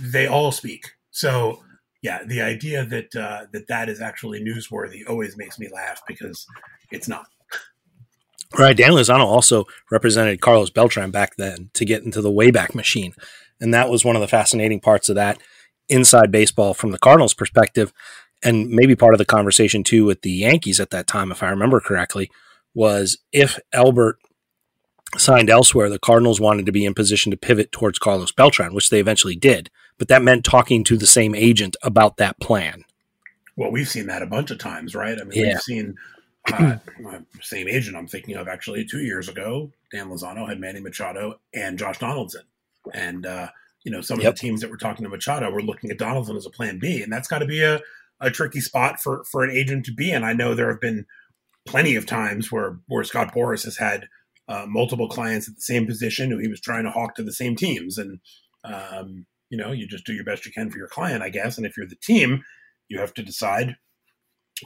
[0.01, 0.93] they all speak.
[1.11, 1.63] So
[2.01, 6.47] yeah, the idea that uh, that that is actually newsworthy always makes me laugh because
[6.91, 7.27] it's not.
[8.59, 13.13] Right, Dan Lozano also represented Carlos Beltran back then to get into the Wayback Machine,
[13.61, 15.39] and that was one of the fascinating parts of that
[15.89, 17.93] inside baseball from the Cardinals' perspective,
[18.43, 21.51] and maybe part of the conversation too with the Yankees at that time, if I
[21.51, 22.31] remember correctly,
[22.75, 24.19] was if Albert
[25.17, 28.91] signed elsewhere, the Cardinals wanted to be in position to pivot towards Carlos Beltran, which
[28.91, 29.71] they eventually did.
[29.99, 32.85] But that meant talking to the same agent about that plan.
[33.57, 35.19] Well, we've seen that a bunch of times, right?
[35.19, 35.53] I mean, yeah.
[35.53, 35.95] we've seen
[36.53, 36.77] uh,
[37.41, 39.71] same agent I'm thinking of actually two years ago.
[39.93, 42.43] Dan Lozano had Manny Machado and Josh Donaldson,
[42.93, 43.49] and uh,
[43.85, 46.37] you know some of the teams that were talking to Machado were looking at Donaldson
[46.37, 47.81] as a plan B, and that's got to be a,
[48.21, 50.25] a tricky spot for for an agent to be in.
[50.25, 51.07] I know there have been
[51.67, 54.09] plenty of times where where Scott Boras has had
[54.49, 57.33] uh, multiple clients at the same position who he was trying to hawk to the
[57.33, 58.21] same teams, and
[58.65, 61.59] um, you know you just do your best you can for your client, I guess.
[61.59, 62.43] And if you're the team,
[62.89, 63.77] you have to decide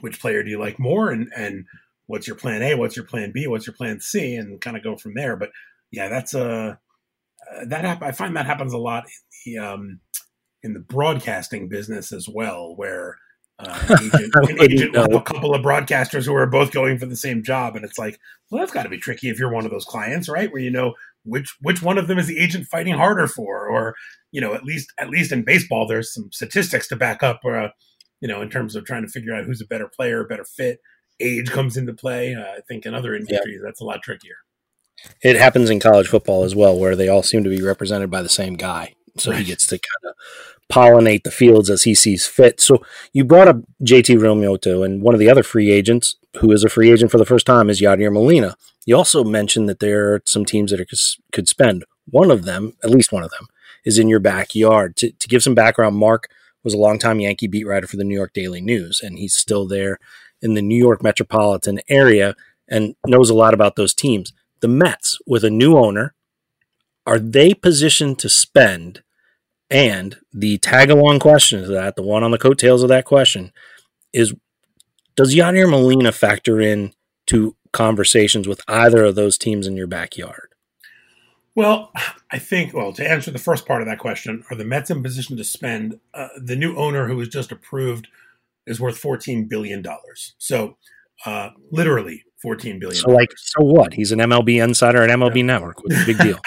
[0.00, 1.66] which player do you like more, and and
[2.06, 4.84] what's your plan A, what's your plan B, what's your plan C, and kind of
[4.84, 5.36] go from there.
[5.36, 5.50] But
[5.90, 6.74] yeah, that's a uh,
[7.66, 9.04] that hap- I find that happens a lot
[9.46, 10.00] in the um,
[10.62, 13.18] in the broadcasting business as well, where
[13.58, 17.16] uh, agent, an agent with a couple of broadcasters who are both going for the
[17.16, 18.18] same job, and it's like,
[18.50, 20.52] well, that's got to be tricky if you're one of those clients, right?
[20.52, 23.94] Where you know which which one of them is the agent fighting harder for, or
[24.32, 27.68] you know, at least at least in baseball, there's some statistics to back up, uh,
[28.20, 30.80] you know, in terms of trying to figure out who's a better player, better fit.
[31.20, 32.34] Age comes into play.
[32.34, 33.62] Uh, I think in other industries, yeah.
[33.64, 34.36] that's a lot trickier.
[35.22, 38.22] It happens in college football as well, where they all seem to be represented by
[38.22, 38.94] the same guy.
[39.16, 39.40] So right.
[39.40, 40.14] he gets to kind of
[40.72, 42.60] pollinate the fields as he sees fit.
[42.60, 42.82] So
[43.12, 46.68] you brought up JT Realmuto, and one of the other free agents who is a
[46.68, 48.56] free agent for the first time is Yadier Molina.
[48.86, 50.86] You also mentioned that there are some teams that are,
[51.32, 51.84] could spend.
[52.10, 53.48] One of them, at least one of them,
[53.84, 54.96] is in your backyard.
[54.96, 56.28] To, to give some background, Mark
[56.64, 59.66] was a longtime Yankee beat writer for the New York Daily News, and he's still
[59.66, 59.98] there
[60.40, 62.34] in the New York metropolitan area
[62.68, 64.32] and knows a lot about those teams.
[64.60, 66.14] The Mets, with a new owner,
[67.06, 69.02] are they positioned to spend
[69.70, 73.52] and the tag along question to that, the one on the coattails of that question,
[74.12, 74.34] is
[75.14, 76.92] does Yadier Molina factor in
[77.26, 80.54] to conversations with either of those teams in your backyard?
[81.54, 81.92] Well,
[82.30, 85.02] I think, well, to answer the first part of that question, are the Mets in
[85.02, 85.98] position to spend?
[86.14, 88.08] Uh, the new owner who was just approved
[88.66, 89.84] is worth $14 billion.
[90.38, 90.78] So,
[91.26, 93.00] uh, literally 14 billion.
[93.00, 93.94] So, like, so what?
[93.94, 95.42] He's an MLB insider at MLB yeah.
[95.42, 95.82] Network.
[95.82, 96.38] What's the big deal?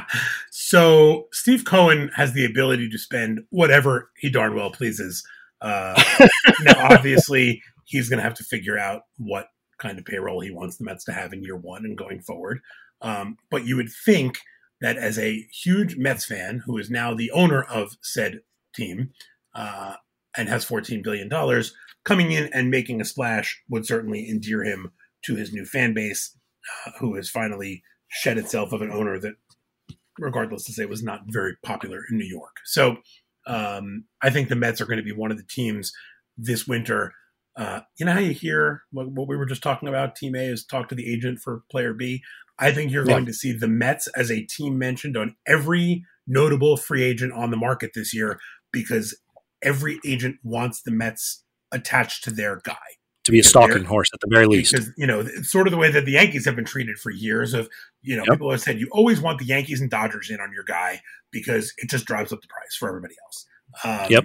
[0.50, 5.22] so, Steve Cohen has the ability to spend whatever he darn well pleases.
[5.60, 6.00] Uh,
[6.62, 10.76] now, obviously, he's going to have to figure out what kind of payroll he wants
[10.76, 12.60] the Mets to have in year one and going forward.
[13.02, 14.38] Um, but you would think
[14.80, 18.40] that as a huge Mets fan who is now the owner of said
[18.74, 19.10] team
[19.54, 19.94] uh,
[20.36, 21.30] and has $14 billion,
[22.04, 24.92] coming in and making a splash would certainly endear him
[25.26, 26.36] to his new fan base,
[26.86, 29.34] uh, who has finally shed itself of an owner that,
[30.18, 32.56] regardless to say, was not very popular in New York.
[32.64, 32.98] So
[33.46, 35.92] um, I think the Mets are going to be one of the teams
[36.36, 37.14] this winter.
[37.56, 40.16] Uh, you know how you hear what, what, we were just talking about?
[40.16, 42.22] Team A is talk to the agent for player B.
[42.58, 43.14] I think you're yeah.
[43.14, 47.50] going to see the Mets as a team mentioned on every notable free agent on
[47.50, 48.38] the market this year
[48.72, 49.16] because
[49.62, 52.74] every agent wants the Mets attached to their guy.
[53.24, 54.72] To be a stalking horse at the very least.
[54.72, 57.10] Because, you know, it's sort of the way that the Yankees have been treated for
[57.10, 57.70] years of,
[58.02, 58.34] you know, yep.
[58.34, 61.72] people have said you always want the Yankees and Dodgers in on your guy because
[61.78, 63.46] it just drives up the price for everybody else.
[63.82, 64.24] Um, yep.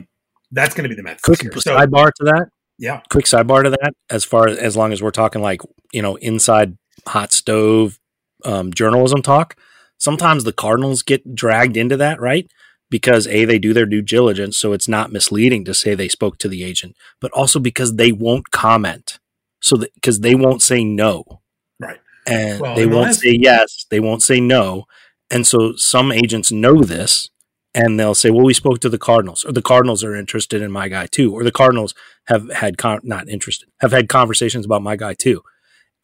[0.51, 1.21] That's going to be the Mets.
[1.21, 2.47] Quick sidebar to that.
[2.77, 3.01] Yeah.
[3.09, 3.93] Quick sidebar to that.
[4.09, 5.61] As far as, as long as we're talking like,
[5.93, 7.99] you know, inside hot stove
[8.43, 9.55] um, journalism talk,
[9.97, 12.47] sometimes the Cardinals get dragged into that, right?
[12.89, 16.37] Because A, they do their due diligence, so it's not misleading to say they spoke
[16.39, 19.19] to the agent, but also because they won't comment.
[19.61, 21.41] So, because they won't say no.
[21.79, 21.99] Right.
[22.25, 24.85] And well, they won't last- say yes, they won't say no.
[25.29, 27.29] And so some agents know this
[27.75, 30.71] and they'll say, "Well, we spoke to the Cardinals, or the Cardinals are interested in
[30.71, 31.93] my guy too, or the Cardinals
[32.25, 35.43] have had con- not interested, have had conversations about my guy too."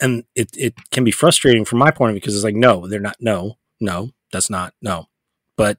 [0.01, 2.87] and it it can be frustrating from my point of view because it's like no
[2.87, 5.05] they're not no no that's not no
[5.55, 5.77] but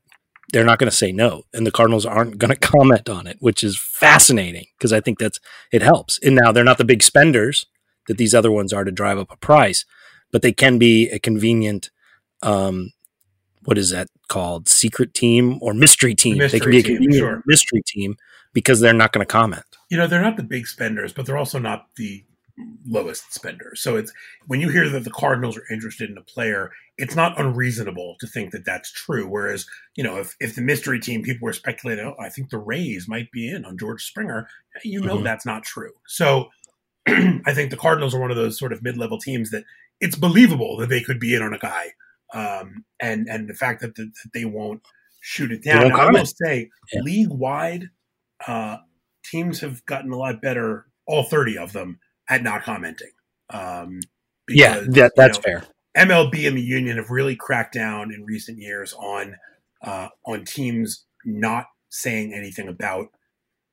[0.52, 3.36] they're not going to say no and the cardinals aren't going to comment on it
[3.40, 5.40] which is fascinating because i think that's
[5.72, 6.18] it helps.
[6.22, 7.66] And now they're not the big spenders
[8.08, 9.84] that these other ones are to drive up a price
[10.32, 11.90] but they can be a convenient
[12.42, 12.92] um
[13.66, 14.68] what is that called?
[14.68, 16.38] Secret team or mystery team.
[16.38, 17.42] Mystery they can be a convenient team, sure.
[17.46, 18.16] mystery team
[18.52, 19.64] because they're not going to comment.
[19.90, 22.24] You know they're not the big spenders but they're also not the
[22.86, 23.72] lowest spender.
[23.74, 24.12] So it's
[24.46, 28.26] when you hear that the Cardinals are interested in a player, it's not unreasonable to
[28.26, 29.28] think that that's true.
[29.28, 29.66] Whereas,
[29.96, 33.08] you know, if, if the mystery team people were speculating, oh, I think the Rays
[33.08, 34.48] might be in on George Springer,
[34.84, 35.24] you know mm-hmm.
[35.24, 35.92] that's not true.
[36.06, 36.48] So
[37.06, 39.64] I think the Cardinals are one of those sort of mid level teams that
[40.00, 41.92] it's believable that they could be in on a guy.
[42.34, 44.82] Um, and and the fact that, the, that they won't
[45.20, 45.92] shoot it down.
[45.92, 47.00] I will say, yeah.
[47.00, 47.90] league wide,
[48.46, 48.78] uh,
[49.24, 50.86] teams have gotten a lot better.
[51.06, 53.10] All thirty of them at not commenting.
[53.50, 54.00] Um,
[54.46, 55.66] because, yeah, that, that's you know, fair.
[55.96, 59.36] MLB and the union have really cracked down in recent years on
[59.82, 63.06] uh, on teams not saying anything about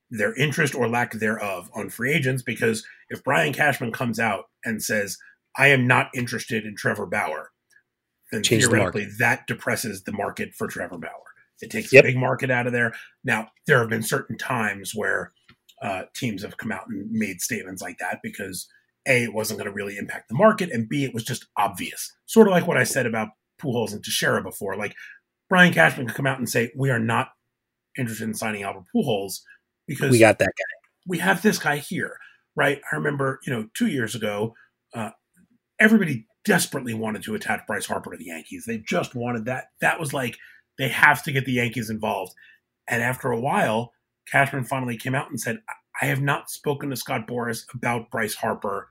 [0.09, 2.41] their interest or lack thereof on free agents.
[2.41, 5.17] Because if Brian Cashman comes out and says,
[5.57, 7.51] "I am not interested in Trevor Bauer,"
[8.31, 11.11] then Change theoretically the that depresses the market for Trevor Bauer.
[11.61, 12.03] It takes yep.
[12.03, 12.93] the big market out of there.
[13.23, 15.33] Now there have been certain times where
[15.83, 18.67] uh, teams have come out and made statements like that because
[19.05, 22.11] a it wasn't going to really impact the market, and b it was just obvious.
[22.25, 23.29] Sort of like what I said about
[23.61, 24.77] Pujols and Teixeira before.
[24.77, 24.95] Like
[25.49, 27.29] Brian Cashman could come out and say we are not
[27.97, 29.41] interested in signing Albert Pujols
[29.87, 30.79] because we got that guy.
[31.05, 32.17] We have this guy here,
[32.55, 32.79] right?
[32.91, 34.53] I remember, you know, two years ago,
[34.95, 35.11] uh,
[35.79, 38.63] everybody desperately wanted to attach Bryce Harper to the Yankees.
[38.65, 39.65] They just wanted that.
[39.81, 40.37] That was like
[40.77, 42.33] they have to get the Yankees involved.
[42.89, 43.91] And after a while,
[44.31, 45.59] Cashman finally came out and said,
[46.01, 48.87] I have not spoken to Scott Boras about Bryce Harper,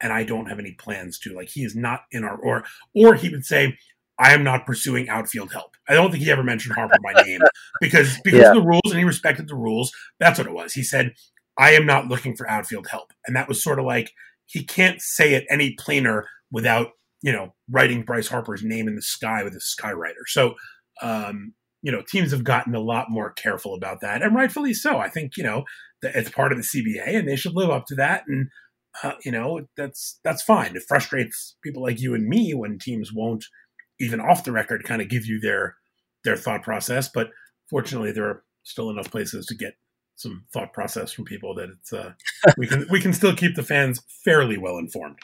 [0.00, 1.34] and I don't have any plans to.
[1.34, 3.76] Like he is not in our or or he would say,
[4.18, 5.76] I am not pursuing outfield help.
[5.88, 7.40] I don't think he ever mentioned Harper by name
[7.80, 8.48] because because yeah.
[8.48, 9.92] of the rules and he respected the rules.
[10.20, 10.72] That's what it was.
[10.72, 11.14] He said,
[11.58, 13.12] I am not looking for outfield help.
[13.26, 14.12] And that was sort of like
[14.46, 16.90] he can't say it any plainer without,
[17.22, 20.26] you know, writing Bryce Harper's name in the sky with a skywriter.
[20.26, 20.54] So
[21.02, 24.96] um, you know, teams have gotten a lot more careful about that, and rightfully so.
[24.96, 25.64] I think you know
[26.02, 28.24] it's part of the CBA, and they should live up to that.
[28.26, 28.48] And
[29.02, 30.76] uh, you know, that's that's fine.
[30.76, 33.44] It frustrates people like you and me when teams won't
[34.00, 35.76] even off the record kind of give you their
[36.24, 37.10] their thought process.
[37.12, 37.28] But
[37.68, 39.74] fortunately, there are still enough places to get
[40.16, 42.12] some thought process from people that it's uh,
[42.56, 45.18] we can we can still keep the fans fairly well informed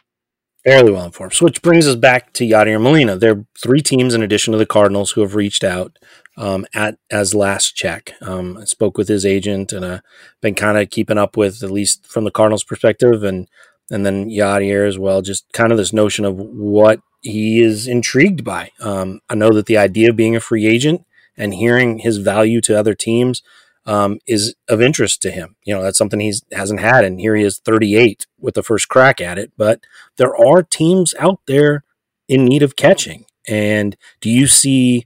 [0.64, 1.32] fairly well informed.
[1.32, 3.16] So, which brings us back to Yadier Molina.
[3.16, 5.98] There are three teams in addition to the Cardinals who have reached out
[6.40, 8.14] um, at as last check.
[8.22, 10.00] Um, I spoke with his agent and I've
[10.40, 13.46] been kind of keeping up with at least from the Cardinals' perspective, and
[13.90, 15.20] and then Yadier as well.
[15.20, 18.70] Just kind of this notion of what he is intrigued by.
[18.80, 21.04] Um, I know that the idea of being a free agent
[21.36, 23.42] and hearing his value to other teams
[23.84, 25.56] um, is of interest to him.
[25.64, 28.88] You know, that's something he hasn't had, and here he is, 38, with the first
[28.88, 29.52] crack at it.
[29.58, 29.80] But
[30.16, 31.84] there are teams out there
[32.28, 33.26] in need of catching.
[33.46, 35.04] And do you see?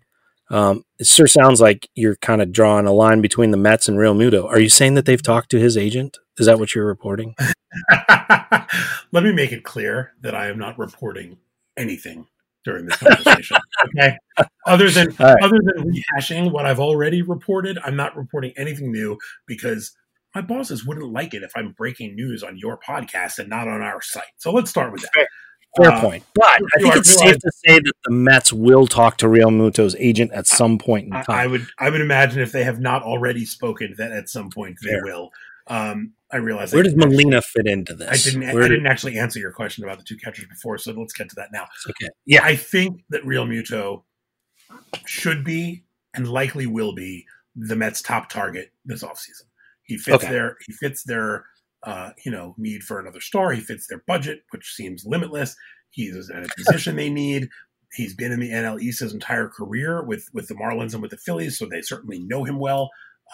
[0.50, 3.96] Um, it sure sounds like you're kind of drawing a line between the Mets and
[3.96, 4.44] Realmuto.
[4.44, 6.18] Are you saying that they've talked to his agent?
[6.38, 7.34] Is that what you're reporting?
[9.12, 11.38] Let me make it clear that I am not reporting
[11.76, 12.26] anything
[12.64, 13.56] during this conversation.
[13.86, 14.16] okay.
[14.66, 15.42] Other than right.
[15.42, 19.94] other than rehashing what I've already reported, I'm not reporting anything new because
[20.34, 23.82] my bosses wouldn't like it if I'm breaking news on your podcast and not on
[23.82, 24.24] our site.
[24.38, 25.28] So let's start with that.
[25.76, 26.24] Fair, Fair uh, point.
[26.34, 30.32] But I think it's safe to say that the Mets will talk to Realmuto's agent
[30.32, 31.24] at some point in time.
[31.28, 34.50] I, I would I would imagine if they have not already spoken that at some
[34.50, 35.04] point they Fair.
[35.04, 35.30] will.
[35.66, 38.08] Um, I realize where I does Molina fit into this?
[38.08, 38.54] I didn't.
[38.54, 41.28] Where I didn't actually answer your question about the two catchers before, so let's get
[41.30, 41.66] to that now.
[41.88, 42.10] Okay.
[42.26, 44.02] Yeah, I think that Realmuto
[45.06, 49.44] should be and likely will be the Mets' top target this offseason.
[49.84, 50.32] He fits okay.
[50.32, 51.46] their he fits their
[51.84, 53.52] uh, you know need for another star.
[53.52, 55.56] He fits their budget, which seems limitless.
[55.90, 57.48] He's in a position they need.
[57.92, 61.10] He's been in the NL East his entire career with with the Marlins and with
[61.10, 62.90] the Phillies, so they certainly know him well.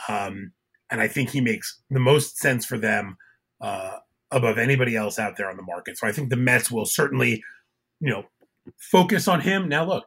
[0.08, 0.52] Um,
[0.90, 3.16] and I think he makes the most sense for them
[3.60, 3.98] uh,
[4.30, 5.98] above anybody else out there on the market.
[5.98, 7.42] So I think the Mets will certainly,
[8.00, 8.24] you know,
[8.76, 9.68] focus on him.
[9.68, 10.06] Now, look,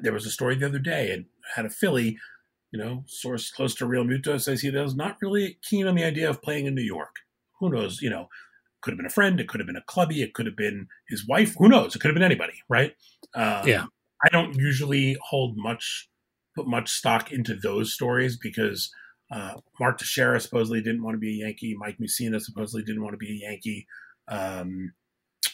[0.00, 2.18] there was a story the other day and had a Philly,
[2.70, 6.28] you know, source close to Realmuto says he was not really keen on the idea
[6.28, 7.16] of playing in New York.
[7.62, 8.02] Who knows?
[8.02, 8.28] You know,
[8.82, 10.88] could have been a friend, it could have been a clubby, it could have been
[11.08, 11.54] his wife.
[11.58, 11.94] Who knows?
[11.94, 12.92] It could have been anybody, right?
[13.34, 13.86] Um, yeah.
[14.24, 16.08] I don't usually hold much,
[16.56, 18.92] put much stock into those stories because
[19.30, 21.76] uh, Mark Teixeira supposedly didn't want to be a Yankee.
[21.78, 23.86] Mike Mussina supposedly didn't want to be a Yankee.
[24.28, 24.92] Um,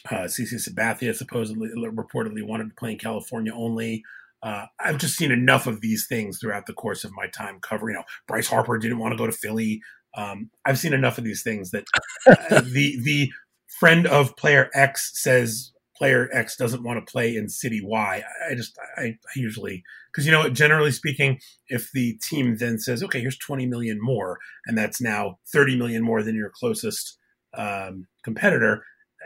[0.09, 4.03] uh, CC Sabathia supposedly reportedly wanted to play in California only.
[4.41, 7.95] Uh, I've just seen enough of these things throughout the course of my time covering.
[7.95, 9.81] You know, Bryce Harper didn't want to go to Philly.
[10.19, 11.85] Um, I've seen enough of these things that
[12.27, 13.31] uh, the the
[13.79, 18.23] friend of player X says player X doesn't want to play in city Y.
[18.49, 23.03] I just I, I usually because you know generally speaking, if the team then says,
[23.03, 27.17] okay, here's 20 million more, and that's now 30 million more than your closest
[27.53, 28.83] um, competitor,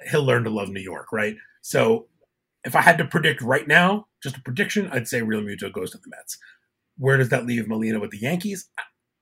[0.09, 1.35] he'll learn to love New York, right?
[1.61, 2.07] So
[2.63, 5.97] if I had to predict right now, just a prediction, I'd say Realmuto goes to
[5.97, 6.37] the Mets.
[6.97, 8.69] Where does that leave Molina with the Yankees?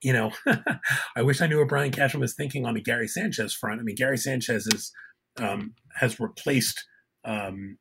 [0.02, 0.32] You know,
[1.16, 3.80] I wish I knew what Brian Cashman was thinking on the Gary Sanchez front.
[3.80, 4.92] I mean, Gary Sanchez is
[5.38, 6.86] um, has replaced
[7.24, 7.78] um,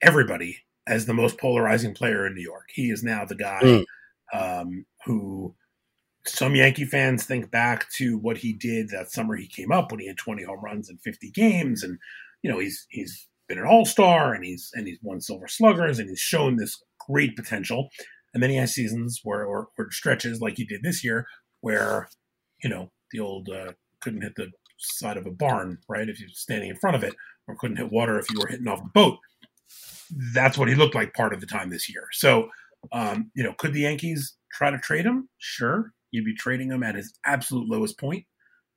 [0.00, 2.68] everybody as the most polarizing player in New York.
[2.74, 3.84] He is now the guy mm.
[4.32, 5.54] um, who
[6.26, 10.00] some Yankee fans think back to what he did that summer he came up when
[10.00, 11.98] he had 20 home runs in 50 games, and
[12.42, 15.98] you know he's he's been an All Star and he's and he's won Silver Sluggers
[15.98, 17.88] and he's shown this great potential.
[18.34, 21.26] And then he has seasons where or, or stretches like he did this year
[21.60, 22.08] where
[22.62, 26.28] you know the old uh, couldn't hit the side of a barn right if you're
[26.32, 27.14] standing in front of it
[27.46, 29.18] or couldn't hit water if you were hitting off a boat
[30.34, 32.06] that's what he looked like part of the time this year.
[32.12, 32.48] So,
[32.92, 35.28] um, you know, could the Yankees try to trade him?
[35.38, 35.92] Sure.
[36.10, 38.24] You'd be trading him at his absolute lowest point.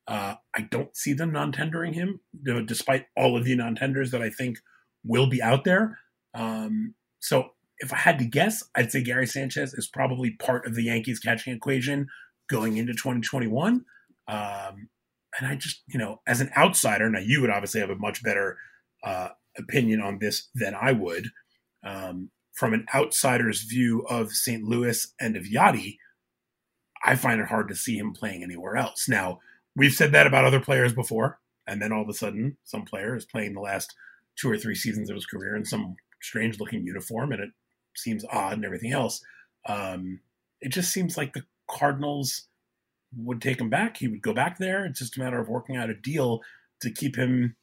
[0.07, 4.21] Uh, I don't see them non-tendering him, you know, despite all of the non-tenders that
[4.21, 4.59] I think
[5.03, 5.97] will be out there.
[6.33, 10.75] Um, so, if I had to guess, I'd say Gary Sanchez is probably part of
[10.75, 12.07] the Yankees catching equation
[12.49, 13.85] going into 2021.
[14.27, 14.89] Um,
[15.37, 18.23] and I just, you know, as an outsider, now you would obviously have a much
[18.23, 18.57] better
[19.03, 21.29] uh, opinion on this than I would.
[21.83, 24.63] Um, from an outsider's view of St.
[24.63, 25.97] Louis and of Yadi,
[27.03, 29.07] I find it hard to see him playing anywhere else.
[29.09, 29.39] Now,
[29.75, 33.15] we've said that about other players before, and then all of a sudden, some player
[33.15, 33.93] is playing the last
[34.39, 37.49] two or three seasons of his career in some strange looking uniform, and it
[37.95, 39.21] seems odd and everything else.
[39.67, 40.19] Um,
[40.61, 42.47] it just seems like the Cardinals
[43.17, 43.97] would take him back.
[43.97, 44.85] He would go back there.
[44.85, 46.41] It's just a matter of working out a deal
[46.81, 47.55] to keep him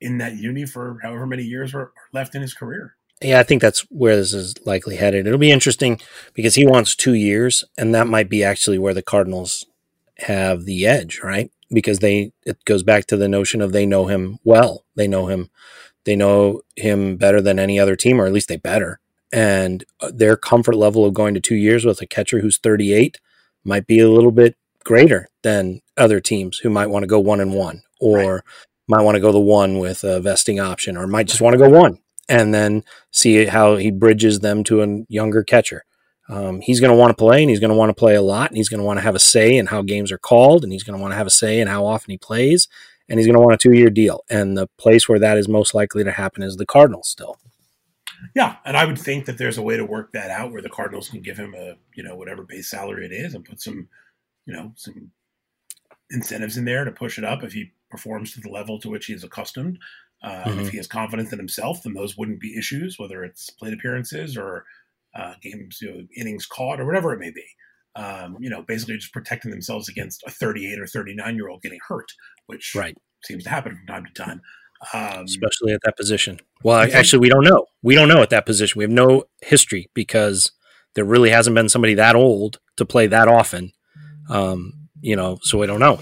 [0.00, 2.96] in that uni for however many years are left in his career.
[3.20, 5.26] Yeah, I think that's where this is likely headed.
[5.26, 6.00] It'll be interesting
[6.34, 9.64] because he wants two years, and that might be actually where the Cardinals
[10.18, 11.50] have the edge, right?
[11.70, 14.84] Because they it goes back to the notion of they know him well.
[14.96, 15.50] They know him
[16.04, 18.98] they know him better than any other team, or at least they better.
[19.32, 23.18] And uh, their comfort level of going to two years with a catcher who's 38
[23.64, 27.40] might be a little bit greater than other teams who might want to go one
[27.40, 28.42] and one or right
[28.88, 31.58] might want to go the one with a vesting option, or might just want to
[31.58, 35.84] go one and then see how he bridges them to a younger catcher.
[36.28, 38.22] Um, he's going to want to play, and he's going to want to play a
[38.22, 40.62] lot, and he's going to want to have a say in how games are called,
[40.62, 42.68] and he's going to want to have a say in how often he plays,
[43.08, 44.24] and he's going to want a two-year deal.
[44.30, 47.38] And the place where that is most likely to happen is the Cardinals still.
[48.34, 50.68] Yeah, and I would think that there's a way to work that out where the
[50.68, 53.88] Cardinals can give him a you know whatever base salary it is and put some
[54.46, 55.10] you know some
[56.10, 59.06] incentives in there to push it up if he performs to the level to which
[59.06, 59.78] he is accustomed.
[60.22, 60.60] Uh, mm-hmm.
[60.60, 64.36] If he has confidence in himself, then those wouldn't be issues, whether it's plate appearances
[64.36, 64.64] or
[65.14, 67.44] uh, games, you know, innings caught or whatever it may be.
[67.94, 71.80] Um, you know, basically just protecting themselves against a 38 or 39 year old getting
[71.86, 72.10] hurt,
[72.46, 72.96] which right.
[73.24, 74.40] seems to happen from time to time.
[74.92, 76.40] Um, Especially at that position.
[76.62, 77.66] Well, actually, we don't know.
[77.82, 78.78] We don't know at that position.
[78.78, 80.52] We have no history because
[80.94, 83.72] there really hasn't been somebody that old to play that often.
[84.28, 86.00] Um, you know, so we don't know.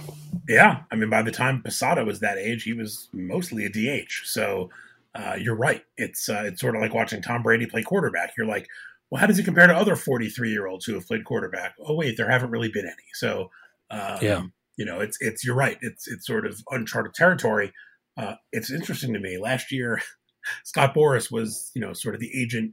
[0.49, 4.23] Yeah, I mean, by the time Posada was that age, he was mostly a DH.
[4.25, 4.71] So
[5.15, 5.83] uh, you're right.
[5.97, 8.35] It's uh, it's sort of like watching Tom Brady play quarterback.
[8.37, 8.67] You're like,
[9.11, 11.75] well, how does he compare to other 43 year olds who have played quarterback?
[11.85, 13.09] Oh, wait, there haven't really been any.
[13.15, 13.51] So
[13.91, 14.43] um, yeah,
[14.77, 15.79] you know, it's it's you're right.
[15.81, 17.73] It's it's sort of uncharted territory.
[18.17, 19.39] Uh, it's interesting to me.
[19.39, 20.01] Last year,
[20.65, 22.73] Scott Boras was you know sort of the agent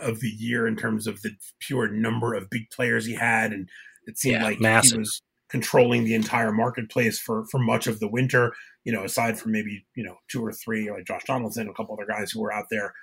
[0.00, 3.68] of the year in terms of the pure number of big players he had, and
[4.06, 4.92] it seemed yeah, like massive.
[4.92, 8.52] he was controlling the entire marketplace for for much of the winter.
[8.84, 11.94] You know, aside from maybe you know two or three like Josh Donaldson, a couple
[11.94, 12.94] other guys who were out there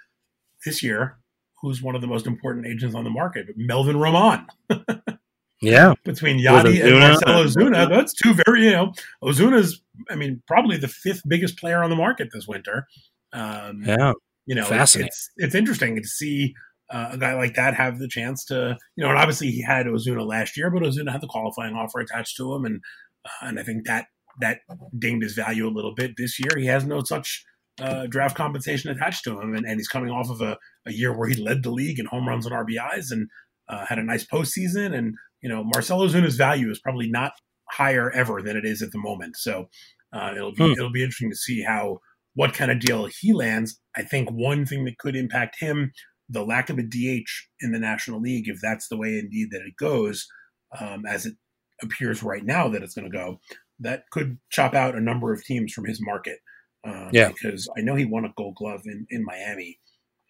[0.65, 1.17] this year.
[1.61, 3.47] Who's one of the most important agents on the market?
[3.55, 4.45] Melvin Roman.
[5.61, 8.93] yeah, between Yadi and Marcell Ozuna, that's two very you know
[9.23, 9.81] Ozuna's.
[10.09, 12.87] I mean, probably the fifth biggest player on the market this winter.
[13.31, 14.13] Um, yeah,
[14.45, 15.07] you know, Fascinating.
[15.07, 16.53] It's, it's interesting to see
[16.89, 19.87] uh, a guy like that have the chance to, you know, and obviously he had
[19.87, 22.81] Ozuna last year, but Ozuna had the qualifying offer attached to him, and
[23.25, 24.07] uh, and I think that
[24.41, 24.59] that
[24.97, 26.57] dinged his value a little bit this year.
[26.57, 27.43] He has no such
[27.81, 31.17] uh, draft compensation attached to him, and, and he's coming off of a, a, year
[31.17, 33.27] where he led the league in home runs and RBIs, and
[33.69, 34.97] uh, had a nice postseason.
[34.97, 37.33] And you know, Marcell Ozuna's value is probably not
[37.69, 39.37] higher ever than it is at the moment.
[39.37, 39.69] So
[40.13, 40.71] uh, it'll be hmm.
[40.71, 41.99] it'll be interesting to see how
[42.33, 43.79] what kind of deal he lands.
[43.95, 45.91] I think one thing that could impact him
[46.29, 47.29] the lack of a DH
[47.61, 50.27] in the National League, if that's the way indeed that it goes,
[50.79, 51.35] um, as it
[51.83, 53.39] appears right now that it's going to go,
[53.79, 56.39] that could chop out a number of teams from his market.
[56.87, 57.29] Uh, yeah.
[57.29, 59.79] Because I know he won a gold glove in, in Miami.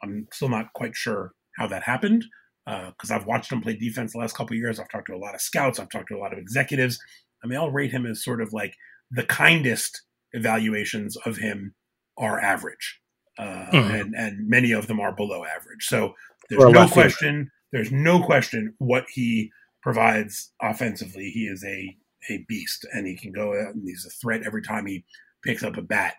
[0.03, 2.25] I'm still not quite sure how that happened
[2.65, 4.79] because uh, I've watched him play defense the last couple years.
[4.79, 6.99] I've talked to a lot of scouts, I've talked to a lot of executives.
[7.43, 8.75] I mean, I'll rate him as sort of like
[9.11, 10.01] the kindest
[10.33, 11.75] evaluations of him
[12.17, 12.99] are average
[13.37, 13.95] uh, mm-hmm.
[13.95, 15.85] and and many of them are below average.
[15.85, 16.13] So
[16.49, 17.51] there's no question.
[17.71, 19.51] There's no question what he
[19.81, 21.29] provides offensively.
[21.29, 21.95] He is a
[22.29, 25.03] a beast, and he can go out and he's a threat every time he
[25.43, 26.15] picks up a bat.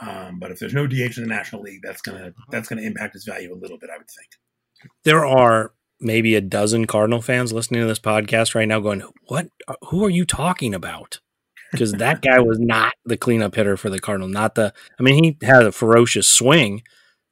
[0.00, 3.14] Um, but if there's no DH in the National League, that's gonna that's gonna impact
[3.14, 3.90] his value a little bit.
[3.92, 4.90] I would think.
[5.04, 9.48] There are maybe a dozen Cardinal fans listening to this podcast right now, going, "What?
[9.88, 11.20] Who are you talking about?"
[11.74, 14.28] because that guy was not the cleanup hitter for the Cardinal.
[14.28, 14.72] Not the.
[14.98, 16.82] I mean, he had a ferocious swing,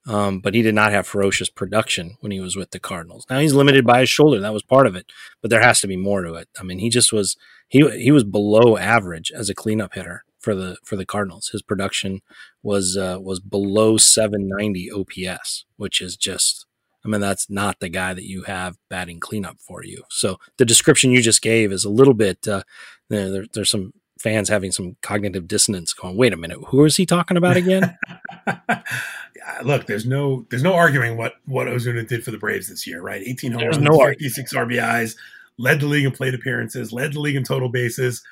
[0.07, 3.25] um, but he did not have ferocious production when he was with the Cardinals.
[3.31, 4.41] Now he's limited by his shoulder.
[4.41, 5.07] That was part of it,
[5.41, 6.49] but there has to be more to it.
[6.59, 7.37] I mean, he just was
[7.69, 11.51] he he was below average as a cleanup hitter for the for the Cardinals.
[11.51, 12.21] His production
[12.63, 16.62] was uh, was below 790 OPS, which is just.
[17.05, 20.05] I mean, that's not the guy that you have batting cleanup for you.
[20.09, 22.47] So the description you just gave is a little bit.
[22.47, 22.63] Uh,
[23.09, 27.05] there, there's some fans having some cognitive dissonance going wait a minute who is he
[27.05, 27.99] talking about again?
[29.65, 33.03] Look there's no there's no arguing what what ozuna did for the braves this year
[33.03, 33.21] right?
[33.27, 35.17] 18 home runs no 56 rbis
[35.59, 38.23] led the league in plate appearances led the league in total bases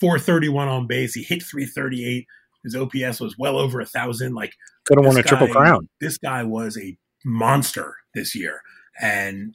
[0.00, 1.14] 431 on base.
[1.14, 2.26] He hit 338
[2.64, 4.34] his ops was well over a thousand.
[4.34, 4.52] Like
[4.84, 5.88] could have won a guy, triple crown.
[6.00, 8.62] this guy was a monster this year
[9.00, 9.54] and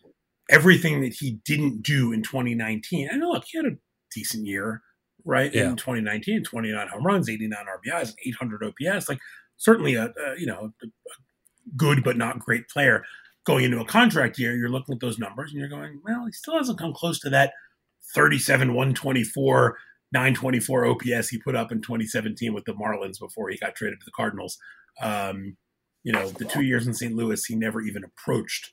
[0.50, 3.78] everything that he didn't do in 2019 and look he had a
[4.14, 4.82] decent year
[5.26, 5.54] right?
[5.54, 5.70] Yeah.
[5.70, 9.10] In 2019, 29 home runs, 89 RBIs, 800 OPS.
[9.10, 9.20] Like
[9.58, 10.88] certainly a, a you know a
[11.78, 13.04] good but not great player.
[13.44, 16.32] Going into a contract year, you're looking at those numbers and you're going, well, he
[16.32, 17.54] still hasn't come close to that
[18.14, 19.78] 37, 124,
[20.12, 24.06] 924 OPS he put up in 2017 with the Marlins before he got traded to
[24.06, 24.60] the Cardinals.
[25.02, 25.58] Um,
[26.04, 27.14] you know, the two years in St.
[27.14, 28.72] Louis, he never even approached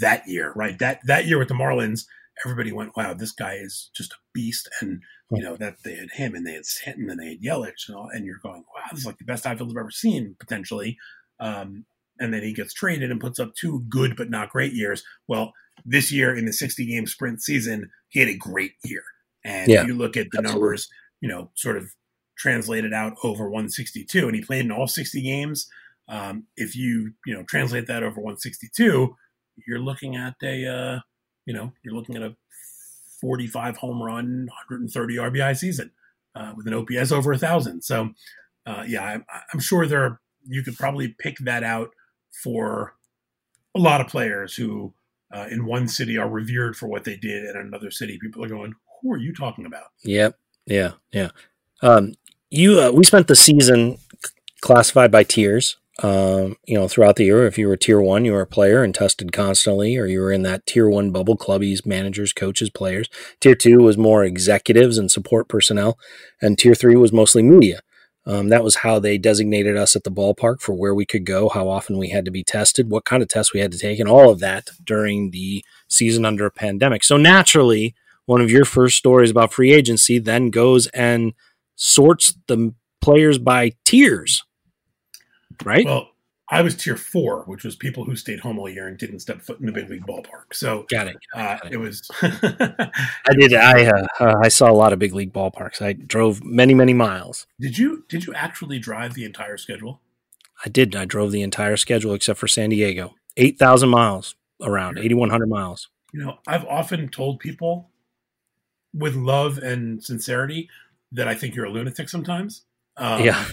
[0.00, 0.78] that year, right?
[0.78, 2.04] That that year with the Marlins,
[2.44, 6.10] everybody went, "Wow, this guy is just a beast." And you know that they had
[6.12, 8.82] him and they had Stanton and they had Yelich and all, and you're going, "Wow,
[8.90, 10.98] this is like the best outfield I've ever seen potentially."
[11.40, 11.86] Um,
[12.18, 15.02] and then he gets traded and puts up two good but not great years.
[15.26, 15.52] Well,
[15.84, 19.02] this year in the 60 game sprint season, he had a great year.
[19.44, 20.52] And yeah, you look at the absolutely.
[20.52, 20.88] numbers,
[21.20, 21.90] you know, sort of
[22.38, 25.66] translated out over 162, and he played in all 60 games.
[26.08, 29.16] Um, if you you know translate that over 162,
[29.66, 31.00] you're looking at a uh,
[31.46, 32.34] you know, you're looking at a
[33.20, 35.90] 45 home run, 130 RBI season
[36.34, 37.82] uh, with an OPS over a thousand.
[37.82, 38.10] So,
[38.66, 41.90] uh, yeah, I'm, I'm, sure there you could probably pick that out
[42.42, 42.94] for
[43.74, 44.92] a lot of players who
[45.34, 48.44] uh, in one city are revered for what they did, and in another city, people
[48.44, 50.38] are going, "Who are you talking about?" Yep.
[50.66, 50.92] Yeah.
[51.12, 51.30] Yeah.
[51.82, 52.14] Um,
[52.50, 53.98] you uh, we spent the season
[54.60, 55.76] classified by tiers.
[56.02, 58.82] Um, you know, throughout the year, if you were tier one, you were a player
[58.82, 63.08] and tested constantly, or you were in that tier one bubble, clubbies, managers, coaches, players.
[63.40, 65.96] Tier two was more executives and support personnel,
[66.42, 67.80] and tier three was mostly media.
[68.26, 71.48] Um, that was how they designated us at the ballpark for where we could go,
[71.48, 74.00] how often we had to be tested, what kind of tests we had to take,
[74.00, 77.04] and all of that during the season under a pandemic.
[77.04, 77.94] So naturally,
[78.26, 81.34] one of your first stories about free agency then goes and
[81.76, 84.43] sorts the players by tiers,
[85.64, 85.84] right?
[85.84, 86.08] Well,
[86.50, 89.40] I was tier four, which was people who stayed home all year and didn't step
[89.40, 90.52] foot in the big league ballpark.
[90.52, 91.16] So got it.
[91.34, 91.72] Uh, got it.
[91.72, 91.76] it.
[91.78, 92.10] was.
[92.22, 93.54] I did.
[93.54, 95.80] I uh, uh, I saw a lot of big league ballparks.
[95.80, 97.46] I drove many many miles.
[97.58, 100.00] Did you Did you actually drive the entire schedule?
[100.64, 100.94] I did.
[100.94, 103.14] I drove the entire schedule except for San Diego.
[103.36, 105.88] Eight thousand miles around, eighty one hundred miles.
[106.12, 107.90] You know, I've often told people
[108.92, 110.68] with love and sincerity
[111.12, 112.64] that I think you're a lunatic sometimes.
[112.96, 113.46] Um, yeah.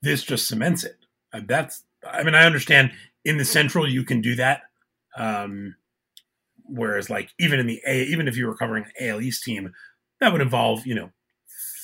[0.00, 0.96] This just cements it.
[1.32, 2.92] That's I mean, I understand
[3.24, 4.62] in the Central you can do that.
[5.16, 5.76] Um,
[6.64, 9.72] whereas, like even in the A, even if you were covering an AL East team,
[10.20, 11.10] that would involve you know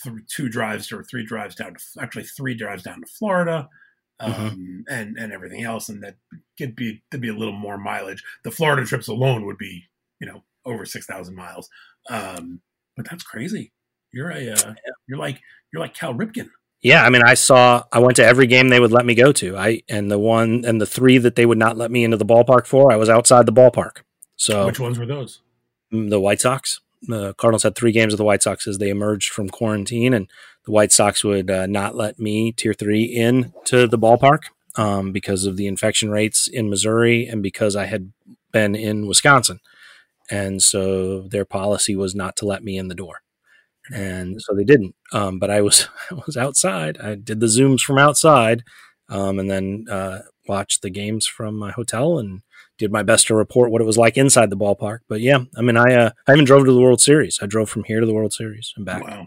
[0.05, 3.69] th- two drives or three drives down to actually three drives down to Florida.
[4.19, 4.81] Um, mm-hmm.
[4.89, 6.17] and and everything else, and that
[6.57, 8.25] could be to be a little more mileage.
[8.45, 9.85] The Florida trips alone would be,
[10.21, 11.69] you know, over six thousand miles.
[12.09, 12.61] Um,
[12.97, 13.73] but that's crazy.
[14.13, 14.75] You're a uh,
[15.07, 15.41] you're like
[15.71, 16.49] you're like Cal Ripken.
[16.87, 17.83] Yeah, I mean, I saw.
[17.91, 19.57] I went to every game they would let me go to.
[19.57, 22.25] I and the one and the three that they would not let me into the
[22.25, 24.03] ballpark for, I was outside the ballpark.
[24.37, 25.41] So which ones were those?
[25.93, 26.81] Mm, the White Sox.
[27.03, 30.31] The Cardinals had three games of the White Sox as they emerged from quarantine, and
[30.65, 34.45] the White Sox would uh, not let me tier three in to the ballpark
[34.77, 38.13] um, because of the infection rates in Missouri and because I had
[38.53, 39.59] been in Wisconsin,
[40.31, 43.23] and so their policy was not to let me in the door
[43.93, 44.95] and so they didn't.
[45.13, 46.99] Um, but I was I was outside.
[46.99, 48.65] I did the zooms from outside,
[49.09, 52.43] um, and then uh, watched the games from my hotel and
[52.79, 54.99] did my best to report what it was like inside the ballpark.
[55.09, 57.39] But yeah, I mean, I uh, I even drove to the World Series.
[57.43, 59.05] I drove from here to the World Series and back.
[59.05, 59.27] Wow.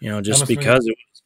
[0.00, 1.22] You know, just because it was,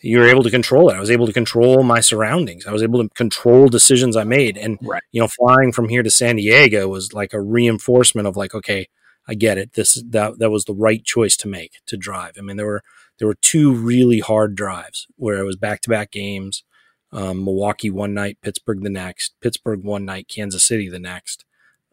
[0.00, 0.96] you were able to control it.
[0.96, 2.66] I was able to control my surroundings.
[2.66, 4.56] I was able to control decisions I made.
[4.56, 5.02] And right.
[5.12, 8.88] you know, flying from here to San Diego was like a reinforcement of like, okay,
[9.26, 9.72] I get it.
[9.74, 12.34] This that that was the right choice to make to drive.
[12.38, 12.82] I mean, there were
[13.18, 16.64] there were two really hard drives where it was back to back games.
[17.12, 21.44] Um, Milwaukee one night, Pittsburgh the next, Pittsburgh one night, Kansas City the next.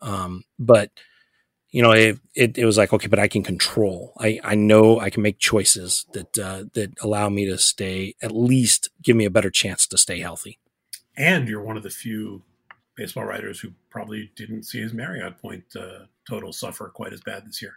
[0.02, 0.90] Um, but
[1.70, 4.14] you know, it, it, it was like okay, but I can control.
[4.20, 8.32] I I know I can make choices that uh, that allow me to stay at
[8.32, 10.60] least give me a better chance to stay healthy.
[11.16, 12.44] And you're one of the few
[12.96, 17.46] baseball writers who probably didn't see his Marriott point uh, total suffer quite as bad
[17.46, 17.74] this year.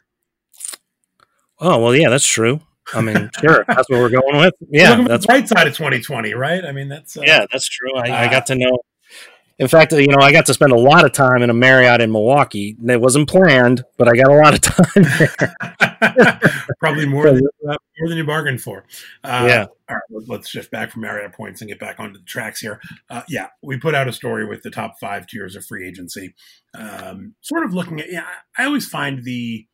[1.58, 2.60] Oh well, yeah, that's true.
[2.94, 4.54] I mean, sure, that's what we're going with.
[4.70, 6.64] Yeah, that's the right side of 2020, right?
[6.64, 7.96] I mean, that's uh, yeah, that's true.
[7.96, 8.78] I, uh, I, got to know.
[9.58, 12.00] In fact, you know, I got to spend a lot of time in a Marriott
[12.00, 12.76] in Milwaukee.
[12.86, 15.54] It wasn't planned, but I got a lot of time there.
[16.80, 18.84] Probably more than, uh, more than you bargained for.
[19.22, 19.66] Uh, yeah.
[19.88, 22.80] All right, let's shift back from Marriott points and get back onto the tracks here.
[23.10, 26.34] Uh, yeah, we put out a story with the top five tiers of free agency.
[26.76, 28.26] Um, sort of looking at, yeah,
[28.58, 29.66] I always find the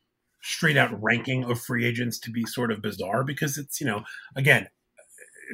[0.43, 4.03] straight out ranking of free agents to be sort of bizarre because it's, you know,
[4.35, 4.67] again,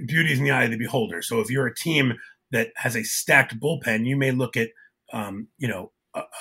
[0.05, 1.21] beauty is in the eye of the beholder.
[1.21, 2.15] So if you're a team
[2.51, 4.69] that has a stacked bullpen, you may look at,
[5.13, 5.91] um, you know,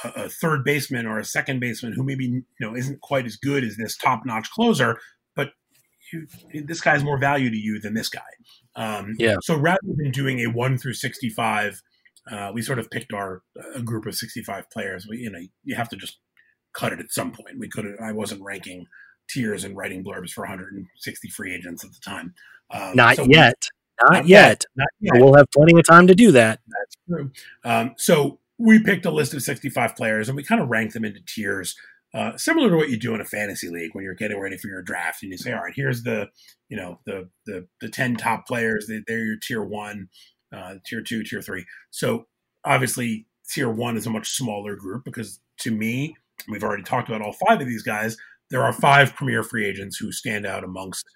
[0.05, 3.37] a, a, third baseman or a second baseman who maybe you know isn't quite as
[3.37, 4.99] good as this top notch closer,
[5.35, 5.51] but
[6.12, 6.27] you,
[6.64, 8.20] this guy's more value to you than this guy.
[8.74, 9.37] Um, yeah.
[9.43, 11.83] So rather than doing a one through sixty five,
[12.31, 13.43] uh, we sort of picked our
[13.74, 15.07] a group of sixty five players.
[15.09, 16.18] We you know you have to just
[16.72, 17.59] cut it at some point.
[17.59, 17.99] We couldn't.
[18.01, 18.87] I wasn't ranking
[19.29, 22.35] tiers and writing blurbs for 160 free agents at the time.
[22.70, 23.57] Um, Not so yet.
[24.03, 24.49] Not, not yet.
[24.49, 24.64] yet.
[24.77, 25.22] Not yet.
[25.22, 26.61] We'll have plenty of time to do that.
[26.66, 27.31] That's true.
[27.64, 31.05] Um, so we picked a list of 65 players and we kind of ranked them
[31.05, 31.77] into tiers.
[32.15, 34.69] Uh, similar to what you do in a fantasy league when you're getting ready for
[34.69, 36.27] your draft and you say, all right, here's the,
[36.69, 38.87] you know, the, the, the 10 top players.
[38.89, 40.09] They, are your tier one,
[40.55, 41.67] uh, tier two, tier three.
[41.91, 42.27] So
[42.65, 46.17] obviously tier one is a much smaller group because to me,
[46.49, 48.17] we've already talked about all five of these guys.
[48.51, 51.07] There are five premier free agents who stand out amongst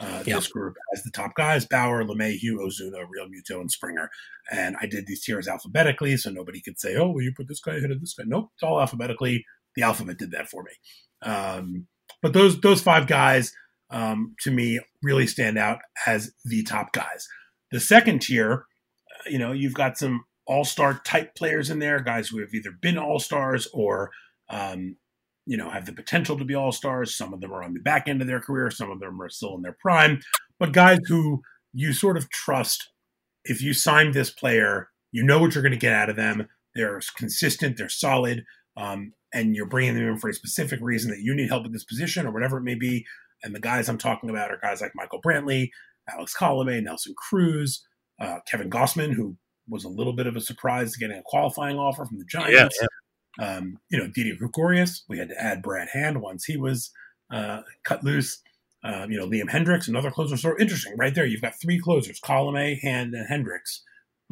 [0.00, 0.36] uh, yep.
[0.36, 4.10] this group as the top guys Bauer, Lemay, LeMahieu, Ozuna, Realmuto, and Springer.
[4.50, 7.60] And I did these tiers alphabetically so nobody could say, oh, well, you put this
[7.60, 8.24] guy ahead of this guy.
[8.26, 9.44] Nope, it's all alphabetically.
[9.74, 11.30] The alphabet did that for me.
[11.30, 11.86] Um,
[12.22, 13.52] but those those five guys
[13.90, 17.26] um, to me really stand out as the top guys.
[17.70, 18.52] The second tier,
[19.10, 22.54] uh, you know, you've got some all star type players in there, guys who have
[22.54, 24.10] either been all stars or,
[24.48, 24.96] um,
[25.48, 27.16] you know, have the potential to be all stars.
[27.16, 29.30] Some of them are on the back end of their career, some of them are
[29.30, 30.20] still in their prime,
[30.60, 31.40] but guys who
[31.72, 32.90] you sort of trust
[33.44, 36.46] if you sign this player, you know what you're going to get out of them.
[36.74, 38.44] They're consistent, they're solid,
[38.76, 41.72] um, and you're bringing them in for a specific reason that you need help with
[41.72, 43.06] this position or whatever it may be.
[43.42, 45.70] And the guys I'm talking about are guys like Michael Brantley,
[46.10, 47.84] Alex Colomé, Nelson Cruz,
[48.20, 49.36] uh, Kevin Gausman, who
[49.68, 52.52] was a little bit of a surprise getting a qualifying offer from the Giants.
[52.52, 52.86] Yeah, yeah.
[53.38, 55.04] Um, you know, Didi Gregorius.
[55.08, 56.90] We had to add Brad Hand once he was
[57.30, 58.42] uh, cut loose.
[58.84, 60.36] Uh, you know, Liam Hendriks, another closer.
[60.36, 61.26] So interesting, right there.
[61.26, 63.80] You've got three closers: Colomé, Hand, and Hendriks,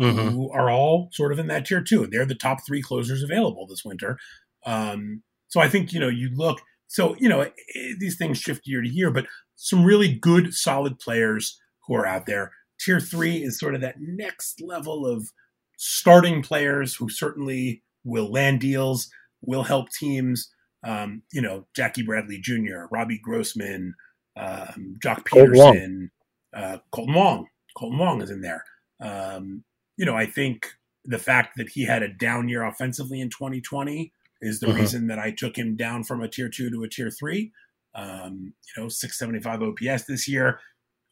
[0.00, 0.28] mm-hmm.
[0.28, 2.06] who are all sort of in that tier two.
[2.06, 4.18] They're the top three closers available this winter.
[4.64, 6.60] Um, so I think you know you look.
[6.86, 9.26] So you know it, it, these things shift year to year, but
[9.56, 12.52] some really good, solid players who are out there.
[12.78, 15.30] Tier three is sort of that next level of
[15.76, 19.10] starting players who certainly will land deals,
[19.42, 20.50] will help teams.
[20.84, 23.94] Um, you know, Jackie Bradley Jr., Robbie Grossman,
[24.36, 26.10] um, Joc Pederson,
[26.54, 27.46] uh, Kolten Wong.
[27.76, 28.64] Kolten Wong is in there.
[29.00, 29.64] Um,
[29.96, 30.68] you know, I think
[31.04, 34.76] the fact that he had a down year offensively in 2020 is the mm-hmm.
[34.76, 37.52] reason that I took him down from a tier two to a tier three.
[37.94, 40.60] Um, you know, 675 OPS this year.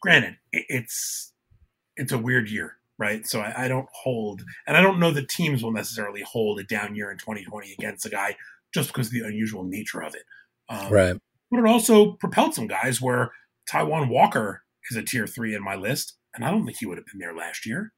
[0.02, 1.32] Granted, it's
[1.96, 3.26] it's a weird year, right?
[3.26, 6.64] So I, I, don't hold, and I don't know that teams will necessarily hold a
[6.64, 8.36] down year in 2020 against a guy
[8.72, 10.22] just because of the unusual nature of it.
[10.68, 11.16] Um, right.
[11.50, 13.32] But it also propelled some guys where
[13.70, 16.98] Taijuan Walker is a tier three in my list, and I don't think he would
[16.98, 17.92] have been there last year,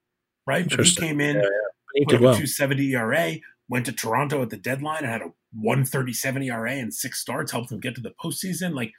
[0.46, 0.68] right?
[0.68, 1.48] But he came in, yeah, yeah.
[1.94, 2.34] He did well.
[2.34, 3.36] 270 ERA,
[3.68, 7.70] went to Toronto at the deadline and had a 137 ERA and six starts, helped
[7.70, 8.74] them get to the postseason.
[8.74, 8.92] Like,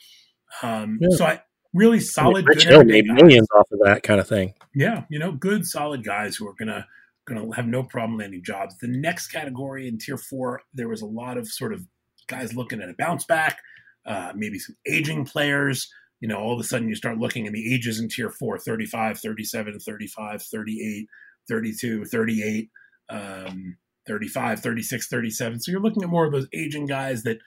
[0.62, 1.16] um, yeah.
[1.16, 1.42] so I
[1.78, 2.38] really solid.
[2.38, 4.54] I mean, Rich Hill made millions off of that kind of thing.
[4.76, 6.88] Yeah, you know, good solid guys who are gonna
[7.26, 8.78] gonna have no problem landing jobs.
[8.80, 11.86] The next category in tier four, there was a lot of sort of
[12.28, 13.60] guys looking at a bounce back,
[14.06, 15.90] uh, maybe some aging players.
[16.20, 18.58] You know, all of a sudden you start looking at the ages in tier four
[18.58, 21.08] 35, 37, 35, 38,
[21.48, 22.70] 32, 38.
[23.10, 25.60] Um, 35, 36, 37.
[25.60, 27.40] So you're looking at more of those aging guys that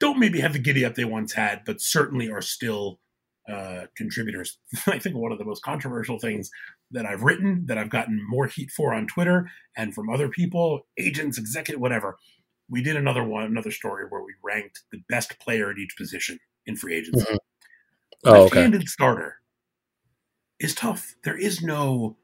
[0.00, 3.00] don't maybe have the giddy up they once had, but certainly are still
[3.50, 4.58] uh, contributors.
[4.86, 6.50] I think one of the most controversial things
[6.90, 10.80] that I've written, that I've gotten more heat for on Twitter and from other people,
[10.98, 12.16] agents, executive, whatever.
[12.70, 16.38] We did another one, another story where we ranked the best player at each position
[16.66, 17.24] in free agency.
[17.24, 17.36] Mm-hmm.
[18.24, 18.86] Oh, left-handed okay.
[18.86, 19.36] starter
[20.60, 21.14] is tough.
[21.24, 22.16] There is no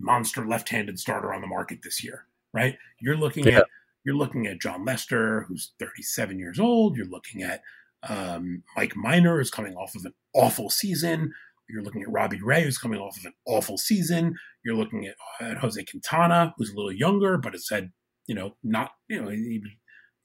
[0.00, 2.76] monster left-handed starter on the market this year right?
[3.00, 3.58] You're looking yeah.
[3.58, 3.66] at
[4.04, 6.96] you're looking at Jon Lester, who's 37 years old.
[6.96, 7.60] You're looking at
[8.08, 11.32] um, Mike Minor, is coming off of an awful season.
[11.68, 14.34] You're looking at Robbie Ray, who's coming off of an awful season.
[14.64, 17.92] You're looking at, at Jose Quintana, who's a little younger, but has had,
[18.26, 19.62] you know, not, you know, he,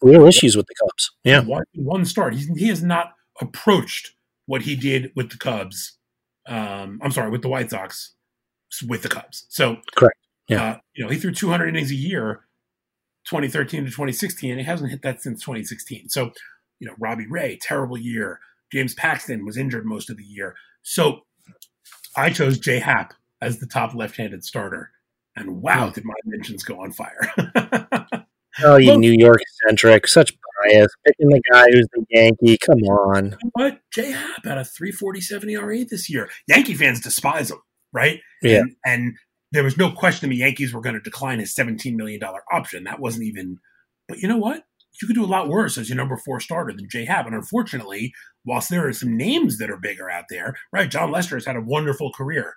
[0.02, 1.12] real issues with the Cubs.
[1.24, 1.42] Yeah.
[1.42, 2.34] One, one start.
[2.34, 4.12] He's, he has not approached
[4.46, 5.98] what he did with the Cubs.
[6.48, 8.14] Um, I'm sorry, with the White Sox,
[8.88, 9.46] with the Cubs.
[9.50, 10.20] So, correct.
[10.48, 10.64] Yeah.
[10.64, 12.46] Uh, you know, he threw 200 innings a year,
[13.28, 16.10] 2013 to 2016, and he hasn't hit that since 2016.
[16.10, 16.32] So,
[16.80, 18.40] you know, Robbie Ray, terrible year.
[18.72, 20.56] James Paxton was injured most of the year.
[20.84, 21.22] So
[22.16, 24.92] I chose J Happ as the top left-handed starter.
[25.36, 25.94] And wow, hmm.
[25.94, 27.32] did my mentions go on fire.
[28.64, 30.88] oh, you well, New York centric, such bias.
[31.06, 32.58] Picking the guy who's the Yankee.
[32.58, 33.38] Come on.
[33.54, 33.80] What?
[33.92, 36.30] J Happ had a 347 ERA this year.
[36.48, 37.60] Yankee fans despise him,
[37.92, 38.20] right?
[38.42, 38.60] Yeah.
[38.60, 39.14] And, and
[39.52, 42.22] there was no question the Yankees were going to decline his $17 million
[42.52, 42.86] option.
[42.86, 43.60] That wasn't even,
[44.08, 44.64] but you know what?
[45.02, 47.26] You could do a lot worse as your number four starter than J Happ.
[47.26, 48.14] And unfortunately,
[48.46, 50.90] whilst there are some names that are bigger out there, right?
[50.90, 52.54] Jon Lester has had a wonderful career.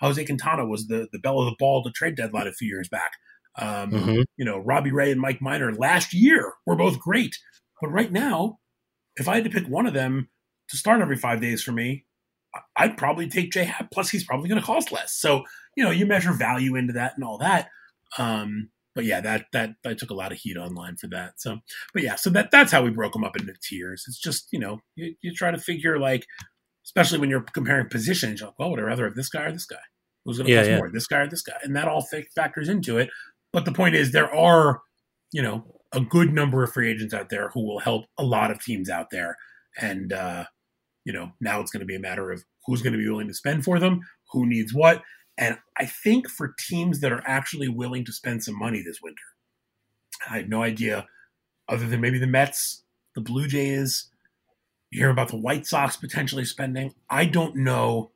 [0.00, 2.88] Jose Quintana was the, the belle of the ball to trade deadline a few years
[2.88, 3.12] back.
[3.56, 4.22] Um, mm-hmm.
[4.36, 7.38] You know, Robbie Ray and Mike Minor last year were both great.
[7.80, 8.58] But right now,
[9.16, 10.28] if I had to pick one of them
[10.70, 12.04] to start every five days for me,
[12.76, 13.90] I'd probably take J Happ.
[13.90, 15.14] Plus, he's probably going to cost less.
[15.14, 15.44] So
[15.76, 17.68] you know, you measure value into that and all that.
[18.18, 21.40] Um, but yeah, that that I took a lot of heat online for that.
[21.40, 21.58] So,
[21.92, 24.04] but yeah, so that that's how we broke them up into tiers.
[24.06, 26.26] It's just you know you, you try to figure like,
[26.84, 29.52] especially when you're comparing positions, you're like, well, would I rather have this guy or
[29.52, 29.76] this guy?
[30.24, 30.76] Who's going to yeah, cost yeah.
[30.76, 31.56] more, this guy or this guy?
[31.62, 33.10] And that all factors into it.
[33.52, 34.82] But the point is, there are
[35.32, 38.50] you know a good number of free agents out there who will help a lot
[38.50, 39.36] of teams out there,
[39.80, 40.44] and uh,
[41.04, 43.28] you know now it's going to be a matter of who's going to be willing
[43.28, 45.02] to spend for them, who needs what,
[45.38, 49.22] and I think for teams that are actually willing to spend some money this winter,
[50.28, 51.06] I have no idea,
[51.68, 52.82] other than maybe the Mets,
[53.14, 54.10] the Blue Jays,
[54.90, 56.94] you hear about the White Sox potentially spending.
[57.08, 58.12] I don't know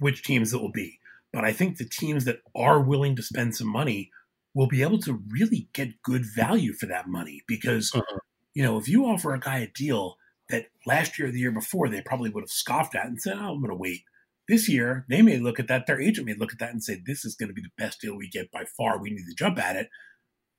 [0.00, 0.98] which teams it will be,
[1.32, 4.10] but I think the teams that are willing to spend some money
[4.52, 8.18] will be able to really get good value for that money because, uh-huh.
[8.54, 10.16] you know, if you offer a guy a deal
[10.48, 13.34] that last year or the year before they probably would have scoffed at and said,
[13.36, 14.02] oh, I'm going to wait.
[14.48, 17.00] This year, they may look at that, their agent may look at that and say,
[17.04, 19.00] this is going to be the best deal we get by far.
[19.00, 19.88] We need to jump at it.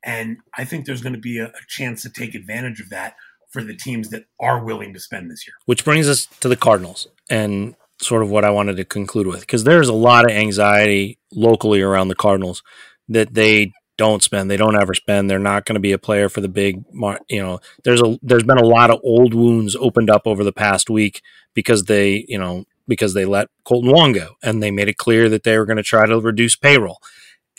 [0.04, 3.16] And I think there's going to be a, a chance to take advantage of that
[3.50, 5.54] for the teams that are willing to spend this year.
[5.66, 9.42] Which brings us to the Cardinals and sort of what I wanted to conclude with
[9.42, 12.62] because there's a lot of anxiety locally around the Cardinals
[13.10, 14.52] that they don't spend.
[14.52, 15.30] They don't ever spend.
[15.30, 16.84] They're not going to be a player for the big,
[17.30, 17.60] you know.
[17.84, 21.22] There's a there's been a lot of old wounds opened up over the past week
[21.56, 25.30] because they, you know, because they let Kolten Wong go and they made it clear
[25.30, 27.00] that they were going to try to reduce payroll.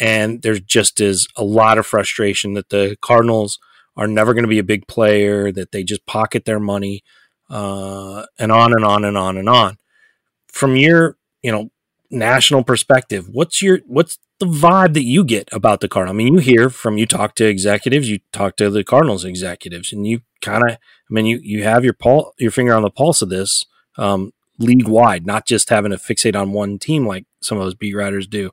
[0.01, 3.59] And there just is a lot of frustration that the Cardinals
[3.97, 7.03] are never going to be a big player, that they just pocket their money,
[7.51, 9.77] uh, and on and on and on and on.
[10.47, 11.71] From your, you know,
[12.11, 16.15] national perspective, what's your what's the vibe that you get about the Cardinals?
[16.15, 19.93] I mean, you hear from you talk to executives, you talk to the Cardinals executives,
[19.93, 22.91] and you kind of, I mean, you you have your pul- your finger on the
[22.91, 23.67] pulse of this
[23.97, 27.75] um, league wide, not just having to fixate on one team like some of those
[27.75, 28.51] beat writers do.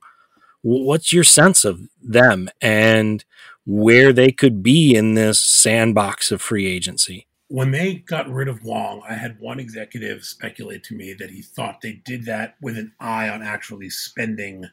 [0.62, 3.24] What's your sense of them and
[3.64, 7.26] where they could be in this sandbox of free agency?
[7.48, 11.42] when they got rid of Wong, I had one executive speculate to me that he
[11.42, 14.64] thought they did that with an eye on actually spending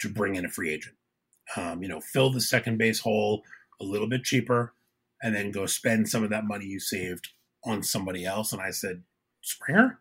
[0.00, 0.94] to bring in a free agent.
[1.56, 3.42] Um, you know, fill the second base hole
[3.80, 4.74] a little bit cheaper
[5.22, 7.30] and then go spend some of that money you saved
[7.64, 8.52] on somebody else.
[8.52, 9.02] And I said,
[9.42, 9.98] Springer?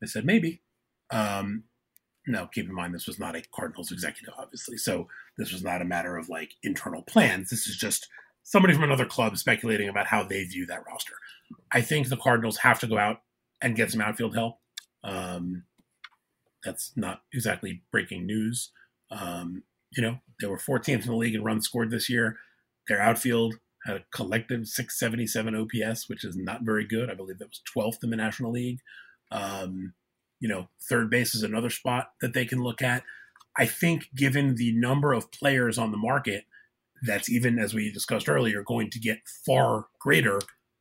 [0.00, 0.62] They said, maybe.
[1.10, 1.64] Um,
[2.26, 4.76] no, keep in mind, this was not a Cardinals executive, obviously.
[4.76, 7.50] So this was not a matter of like internal plans.
[7.50, 8.08] This is just
[8.42, 11.14] somebody from another club speculating about how they view that roster.
[11.72, 13.18] I think the Cardinals have to go out
[13.62, 14.58] and get some outfield help.
[15.04, 15.64] Um,
[16.64, 18.72] that's not exactly breaking news.
[19.10, 19.62] Um,
[19.96, 22.38] you know, they were 14th in the league in runs scored this year.
[22.88, 27.08] Their outfield had a collective 677 OPS, which is not very good.
[27.08, 28.80] I believe that was 12th in the National League.
[29.30, 29.94] Um,
[30.40, 33.02] you know, third base is another spot that they can look at.
[33.58, 36.44] I think, given the number of players on the market,
[37.02, 40.40] that's even as we discussed earlier, going to get far greater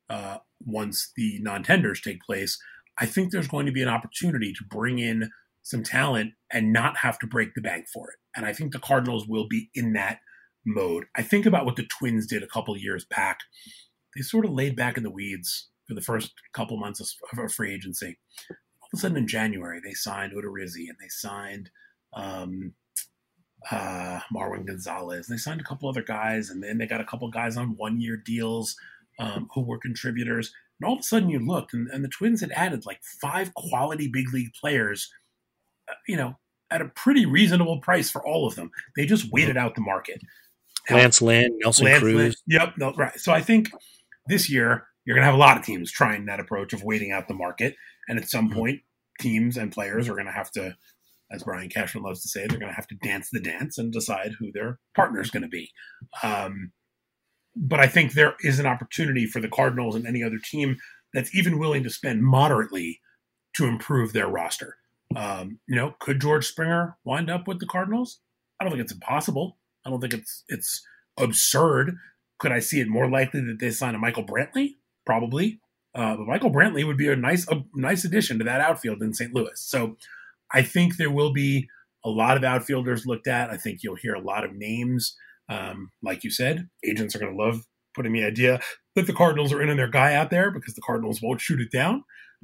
[0.09, 2.57] uh, once the non tenders take place.
[2.97, 5.29] I think there's going to be an opportunity to bring in
[5.63, 8.17] some talent and not have to break the bank for it.
[8.35, 10.19] And I think the Cardinals will be in that
[10.65, 11.05] mode.
[11.15, 13.39] I think about what the Twins did a couple years back.
[14.15, 17.53] They sort of laid back in the weeds for the first couple months of, of
[17.53, 18.17] free agency.
[18.49, 21.69] All of a sudden in January, they signed Odorizzi and they signed
[22.13, 22.73] um,
[23.71, 25.27] uh, Marwin Gonzalez.
[25.27, 27.99] They signed a couple other guys, and then they got a couple guys on one
[27.99, 28.75] year deals
[29.19, 30.53] um, who were contributors.
[30.79, 33.53] And all of a sudden, you looked, and, and, the Twins had added like five
[33.53, 35.09] quality big league players,
[35.89, 36.35] uh, you know,
[36.69, 38.71] at a pretty reasonable price for all of them.
[38.95, 40.21] They just waited out the market.
[40.89, 42.15] Lance Lynn, Nelson Lance Cruz.
[42.15, 43.17] Lynn, yep, no, right.
[43.17, 43.71] So I think
[44.27, 47.11] this year you're going to have a lot of teams trying that approach of waiting
[47.11, 47.75] out the market,
[48.07, 48.59] and at some mm-hmm.
[48.59, 48.79] point,
[49.19, 50.75] teams and players are going to have to
[51.31, 53.91] as Brian Cashman loves to say, they're going to have to dance the dance and
[53.91, 55.71] decide who their partner is going to be.
[56.23, 56.71] Um,
[57.55, 60.77] but I think there is an opportunity for the Cardinals and any other team
[61.13, 63.01] that's even willing to spend moderately
[63.55, 64.77] to improve their roster.
[65.15, 68.19] Um, you know, could George Springer wind up with the Cardinals?
[68.59, 69.57] I don't think it's impossible.
[69.85, 70.85] I don't think it's it's
[71.17, 71.95] absurd.
[72.39, 74.75] Could I see it more likely that they sign a Michael Brantley?
[75.05, 75.59] Probably.
[75.93, 79.13] Uh, but Michael Brantley would be a nice a nice addition to that outfield in
[79.13, 79.33] St.
[79.33, 79.51] Louis.
[79.55, 79.95] So
[80.53, 81.67] I think there will be
[82.03, 83.49] a lot of outfielders looked at.
[83.49, 85.15] I think you'll hear a lot of names.
[85.49, 87.61] Um, like you said, agents are going to love
[87.95, 88.59] putting the idea
[88.95, 91.61] that the Cardinals are in on their guy out there because the Cardinals won't shoot
[91.61, 92.03] it down.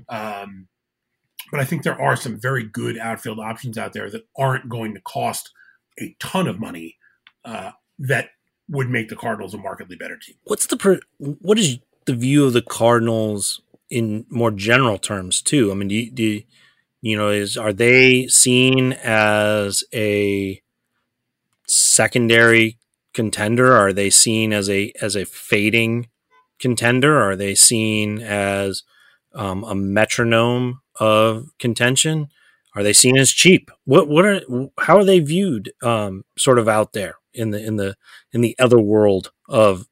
[0.10, 0.68] Um,
[1.52, 4.94] but I think there are some very good outfield options out there that aren't going
[4.94, 5.52] to cost
[6.00, 6.98] a ton of money
[7.44, 8.30] uh, that
[8.70, 10.36] would make the Cardinals a markedly better team.
[10.46, 15.72] What's the what is the view of the Cardinals in more general terms too?
[15.72, 16.42] I mean, do you, do
[17.02, 20.62] you know is are they seen as a
[21.68, 22.78] secondary
[23.14, 23.74] contender?
[23.74, 26.10] Are they seen as a as a fading
[26.60, 27.20] contender?
[27.22, 28.84] Are they seen as
[29.34, 32.30] um, a metronome of contention?
[32.76, 33.72] Are they seen as cheap?
[33.86, 34.42] What what are
[34.80, 37.96] how are they viewed um, sort of out there in the in the
[38.32, 39.88] in the other world of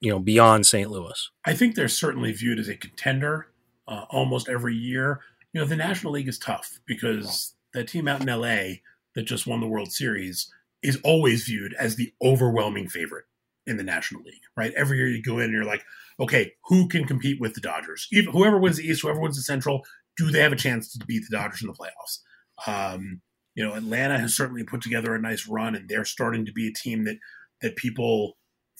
[0.00, 0.90] you know beyond St.
[0.90, 3.48] Louis I think they're certainly viewed as a contender
[3.86, 5.20] uh, almost every year
[5.52, 8.78] you know, the National League is tough because that team out in LA
[9.14, 13.24] that just won the World Series is always viewed as the overwhelming favorite
[13.66, 14.72] in the National League, right?
[14.76, 15.84] Every year you go in and you're like,
[16.20, 18.06] okay, who can compete with the Dodgers?
[18.12, 19.84] Even, whoever wins the East, whoever wins the Central,
[20.16, 22.20] do they have a chance to beat the Dodgers in the playoffs?
[22.66, 23.20] Um,
[23.54, 26.68] you know, Atlanta has certainly put together a nice run, and they're starting to be
[26.68, 27.16] a team that
[27.60, 28.36] that people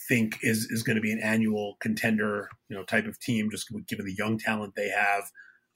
[0.09, 3.69] think is is going to be an annual contender, you know, type of team, just
[3.87, 5.25] given the young talent they have.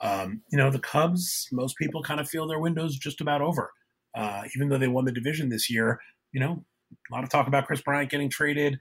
[0.01, 3.71] Um, you know, the Cubs, most people kind of feel their window's just about over.
[4.15, 6.01] Uh, even though they won the division this year,
[6.33, 6.65] you know,
[7.11, 8.79] a lot of talk about Kris Bryant getting traded.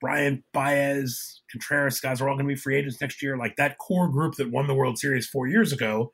[0.00, 3.36] Bryant, Baez, Contreras, guys are all going to be free agents next year.
[3.36, 6.10] Like that core group that won the World Series four years ago,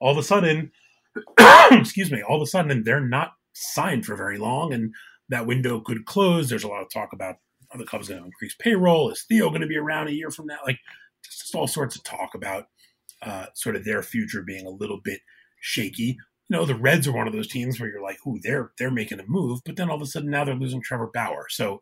[0.00, 0.70] all of a sudden,
[1.70, 4.92] excuse me, all of a sudden they're not signed for very long, and
[5.30, 6.50] that window could close.
[6.50, 7.36] There's a lot of talk about
[7.72, 9.10] are the Cubs going to increase payroll?
[9.10, 10.58] Is Theo going to be around a year from now?
[10.64, 10.78] Like
[11.24, 12.66] just all sorts of talk about
[13.22, 15.20] uh, sort of their future being a little bit
[15.60, 16.16] shaky.
[16.48, 18.90] You know, the Reds are one of those teams where you're like, "Ooh, they're they're
[18.90, 21.46] making a move," but then all of a sudden now they're losing Trevor Bauer.
[21.48, 21.80] So,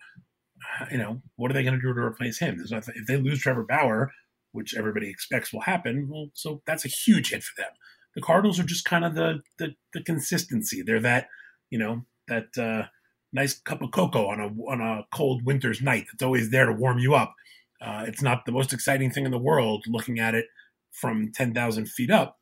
[0.80, 2.62] uh, you know, what are they going to do to replace him?
[2.62, 4.12] if they lose Trevor Bauer,
[4.52, 7.70] which everybody expects will happen, well, so that's a huge hit for them.
[8.14, 10.82] The Cardinals are just kind of the the, the consistency.
[10.82, 11.28] They're that,
[11.70, 12.88] you know, that uh,
[13.32, 16.06] nice cup of cocoa on a on a cold winter's night.
[16.12, 17.34] It's always there to warm you up.
[17.80, 20.46] Uh, it's not the most exciting thing in the world looking at it
[20.92, 22.38] from 10,000 feet up,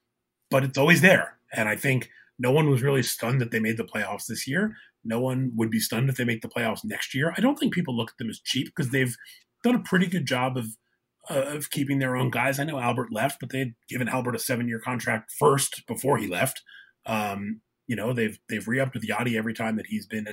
[0.50, 1.38] but it's always there.
[1.52, 4.76] And I think no one was really stunned that they made the playoffs this year.
[5.04, 7.32] No one would be stunned if they make the playoffs next year.
[7.36, 9.16] I don't think people look at them as cheap because they've
[9.62, 10.66] done a pretty good job of
[11.30, 12.58] uh, of keeping their own guys.
[12.58, 16.18] I know Albert left, but they had given Albert a seven year contract first before
[16.18, 16.62] he left.
[17.06, 20.26] Um, you know, they've they've re-upped with Yadi every time that he's been,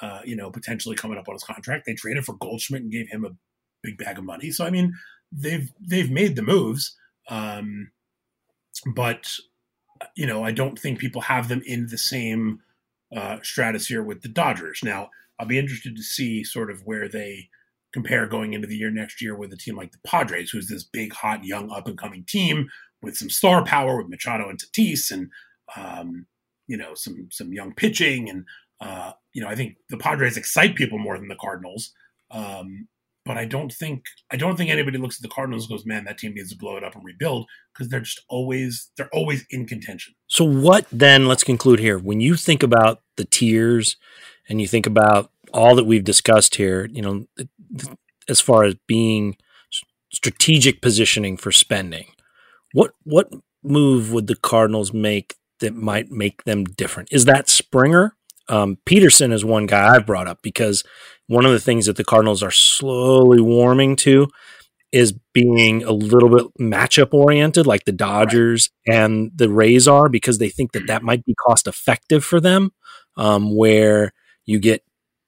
[0.00, 1.84] uh, you know, potentially coming up on his contract.
[1.86, 3.36] They traded for Goldschmidt and gave him a
[3.82, 4.50] big bag of money.
[4.50, 4.94] So I mean,
[5.30, 6.96] they've they've made the moves.
[7.28, 7.90] Um,
[8.94, 9.32] but
[10.16, 12.60] you know, I don't think people have them in the same
[13.14, 14.80] uh, stratosphere with the Dodgers.
[14.82, 17.48] Now, I'll be interested to see sort of where they
[17.92, 20.82] compare going into the year next year with a team like the Padres, who's this
[20.82, 22.68] big, hot, young, up and coming team
[23.02, 25.30] with some star power with Machado and Tatis, and
[25.76, 26.26] um,
[26.66, 28.44] you know some some young pitching, and
[28.82, 31.92] uh, you know I think the Padres excite people more than the Cardinals.
[32.30, 32.88] Um,
[33.24, 36.18] but I don't think I don't think anybody looks at the Cardinals goes, man, that
[36.18, 39.66] team needs to blow it up and rebuild because they're just always they're always in
[39.66, 40.14] contention.
[40.26, 41.28] So what then?
[41.28, 41.98] Let's conclude here.
[41.98, 43.96] When you think about the tiers
[44.48, 47.26] and you think about all that we've discussed here, you know,
[48.28, 49.36] as far as being
[50.12, 52.06] strategic positioning for spending,
[52.72, 57.08] what what move would the Cardinals make that might make them different?
[57.12, 58.16] Is that Springer?
[58.48, 60.84] Um, Pederson is one guy I've brought up because
[61.26, 64.28] one of the things that the Cardinals are slowly warming to
[64.92, 68.96] is being a little bit matchup oriented, like the Dodgers right.
[68.96, 72.72] and the Rays are, because they think that that might be cost effective for them,
[73.16, 74.12] um, where
[74.44, 74.84] you get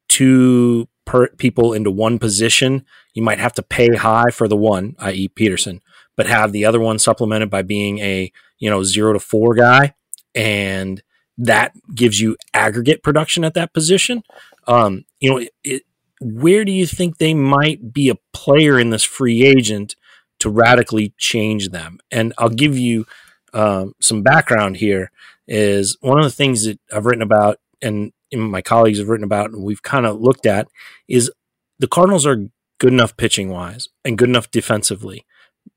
[0.09, 2.85] two per- people into one position.
[3.15, 5.81] You might have to pay high for the one, i.e., Pederson,
[6.17, 9.95] but have the other one supplemented by being a you know zero to four guy,
[10.35, 11.03] and
[11.39, 14.23] that gives you aggregate production at that position.
[14.67, 15.83] Um, you know, it,
[16.21, 19.97] where do you think they might be a player in this free agent
[20.39, 21.99] to radically change them?
[22.11, 23.07] And I'll give you
[23.53, 25.11] um, some background here.
[25.47, 29.51] Is one of the things that I've written about, and my colleagues have written about,
[29.51, 30.69] and we've kind of looked at,
[31.07, 31.31] is
[31.79, 35.27] the Cardinals are good enough pitching wise and good enough defensively,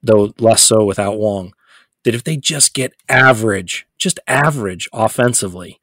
[0.01, 1.53] though less so without Wong.
[2.07, 5.77] That if they just get average, just average offensively,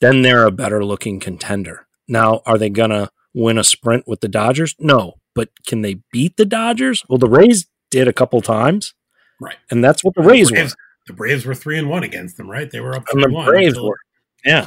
[0.00, 1.86] then they're a better looking contender.
[2.06, 4.74] Now, are they gonna win a sprint with the Dodgers?
[4.78, 5.14] No.
[5.34, 7.02] But can they beat the Dodgers?
[7.08, 8.92] Well, the Rays did a couple times.
[9.40, 9.56] Right.
[9.70, 10.76] And that's what the Rays the Braves, were.
[11.06, 12.70] The Braves were three and one against them, right?
[12.70, 13.46] They were up three and one.
[13.46, 13.98] The Braves until, were.
[14.44, 14.66] Yeah.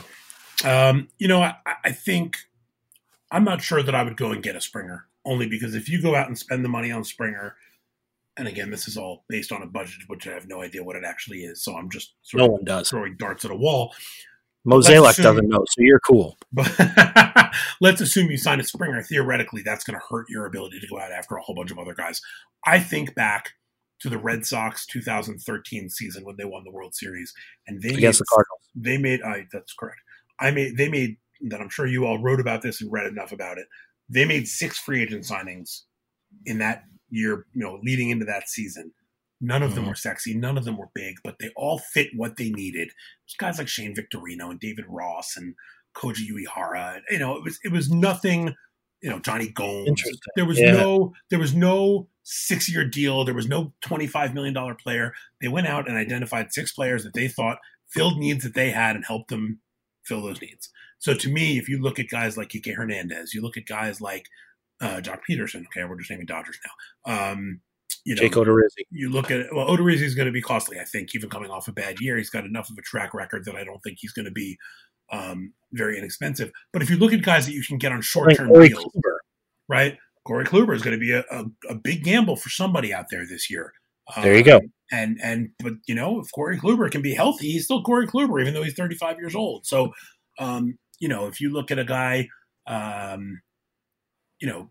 [0.66, 1.54] Um, you know, I,
[1.84, 2.38] I think
[3.30, 6.02] I'm not sure that I would go and get a Springer, only because if you
[6.02, 7.56] go out and spend the money on Springer,
[8.38, 10.96] and again, this is all based on a budget, which I have no idea what
[10.96, 11.64] it actually is.
[11.64, 13.94] So I'm just no one does throwing darts at a wall.
[14.66, 16.38] Mozeliak doesn't know, so you're cool.
[16.52, 16.72] But
[17.82, 19.04] let's assume you sign a Springer.
[19.04, 21.78] Theoretically, that's going to hurt your ability to go out after a whole bunch of
[21.78, 22.22] other guys.
[22.66, 23.52] I think back
[24.00, 27.34] to the Red Sox 2013 season when they won the World Series,
[27.68, 28.70] and they against made, the Cardinals.
[28.76, 29.22] They made.
[29.22, 30.00] I that's correct.
[30.40, 30.78] I made.
[30.78, 31.18] They made.
[31.50, 33.68] That I'm sure you all wrote about this and read enough about it.
[34.08, 35.82] They made six free agent signings
[36.46, 36.84] in that
[37.14, 37.46] year.
[37.54, 38.92] You know, leading into that season
[39.44, 39.90] None of them mm-hmm.
[39.90, 40.34] were sexy.
[40.34, 42.88] None of them were big, but they all fit what they needed.
[42.88, 45.56] There's guys like Shane Victorino and David Ross and
[45.94, 47.02] Koji Uehara.
[47.12, 48.56] You know, it was it was nothing.
[49.02, 50.02] You know, Jonny Gomes.
[50.38, 50.72] There was yeah.
[50.72, 53.26] no there was no six year deal.
[53.26, 55.14] There was no twenty five million dollar player.
[55.42, 57.58] They went out and identified six players that they thought
[57.90, 59.60] filled needs that they had and helped them
[60.04, 60.70] fill those needs.
[61.00, 64.00] So to me, if you look at guys like Kike Hernandez, you look at guys
[64.00, 64.28] like
[64.84, 65.66] uh, Joc Pederson.
[65.68, 66.60] Okay, we're just naming Dodgers
[67.06, 67.32] now.
[67.32, 67.62] Um,
[68.06, 68.84] you know, Jake Odorizzi.
[68.92, 70.80] You look at well, Odorizzi is going to be costly.
[70.80, 73.46] I think even coming off a bad year, he's got enough of a track record
[73.46, 74.58] that I don't think he's going to be
[75.12, 76.52] um, very inexpensive.
[76.74, 79.18] But if you look at guys that you can get on short term deals, Kluber.
[79.70, 79.98] right?
[80.26, 83.26] Corey Kluber is going to be a, a, a, big gamble for somebody out there
[83.28, 83.74] this year.
[84.22, 84.58] There you go.
[84.58, 88.08] Um, and and but you know, if Corey Kluber can be healthy, he's still Corey
[88.08, 89.66] Kluber, even though he's 35 years old.
[89.66, 89.92] So,
[90.40, 92.28] um, you know, if you look at a guy,
[92.68, 93.42] um,
[94.44, 94.70] you know,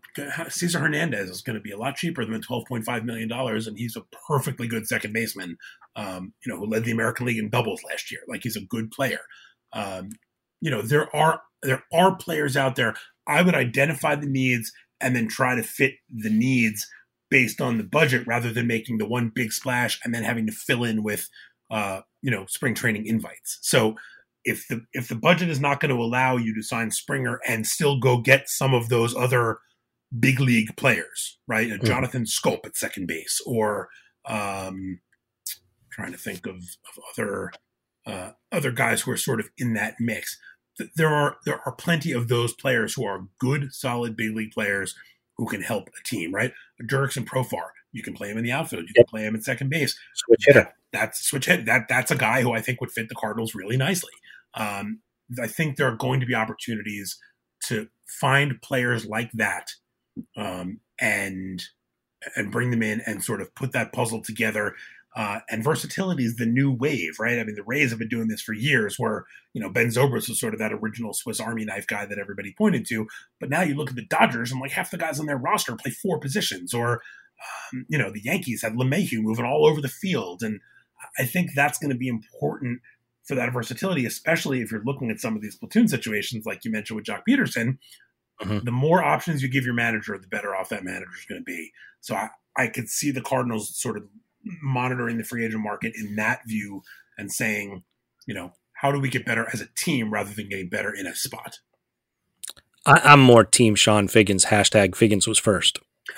[0.49, 3.95] Cesar Hernandez is going to be a lot cheaper than 12.5 million dollars, and he's
[3.95, 5.57] a perfectly good second baseman.
[5.95, 8.21] Um, you know, who led the American League in doubles last year.
[8.27, 9.21] Like he's a good player.
[9.73, 10.09] Um,
[10.61, 12.93] you know, there are there are players out there.
[13.25, 14.71] I would identify the needs
[15.01, 16.87] and then try to fit the needs
[17.31, 20.53] based on the budget rather than making the one big splash and then having to
[20.53, 21.29] fill in with
[21.71, 23.57] uh, you know spring training invites.
[23.63, 23.95] So
[24.45, 27.65] if the if the budget is not going to allow you to sign Springer and
[27.65, 29.59] still go get some of those other
[30.19, 31.69] big league players, right?
[31.69, 31.85] Mm-hmm.
[31.85, 33.89] Jonathan Schoop at second base, or
[34.25, 34.99] um,
[35.91, 37.51] trying to think of, of other
[38.05, 40.37] uh, other guys who are sort of in that mix
[40.95, 44.95] there are there are plenty of those players who are good, solid big league players
[45.37, 46.53] who can help a team, right?
[46.83, 49.69] Jurickson Profar, you can play him in the outfield, you can play him at second
[49.69, 49.97] base.
[50.15, 50.59] Switch hitter.
[50.61, 51.65] That, that's switch hit.
[51.65, 54.11] That that's a guy who I think would fit the Cardinals really nicely.
[54.55, 55.01] Um,
[55.41, 57.17] I think there are going to be opportunities
[57.65, 57.87] to
[58.19, 59.71] find players like that
[60.37, 61.63] um, and
[62.35, 64.75] and bring them in and sort of put that puzzle together
[65.15, 67.37] uh, and versatility is the new wave, right?
[67.37, 70.27] I mean, the Rays have been doing this for years, where you know Ben Zobrist
[70.27, 73.07] was sort of that original Swiss Army knife guy that everybody pointed to.
[73.39, 75.75] But now you look at the Dodgers, and like half the guys on their roster
[75.75, 77.01] play four positions, or
[77.73, 80.59] um, you know the Yankees had LeMahieu moving all over the field, and
[81.19, 82.81] I think that's going to be important
[83.25, 86.71] for that versatility, especially if you're looking at some of these platoon situations, like you
[86.71, 87.77] mentioned with Joc Pederson.
[88.41, 88.65] Mm-hmm.
[88.65, 91.45] The more options you give your manager, the better off that manager is going to
[91.45, 91.71] be.
[92.01, 94.03] So I, I could see the Cardinals sort of
[94.61, 96.81] monitoring the free agent market in that view
[97.17, 97.83] and saying,
[98.25, 101.07] you know, how do we get better as a team rather than getting better in
[101.07, 101.59] a spot?
[102.85, 104.45] I, am more team Chone Figgins.
[104.45, 105.79] Hashtag Figgins was first.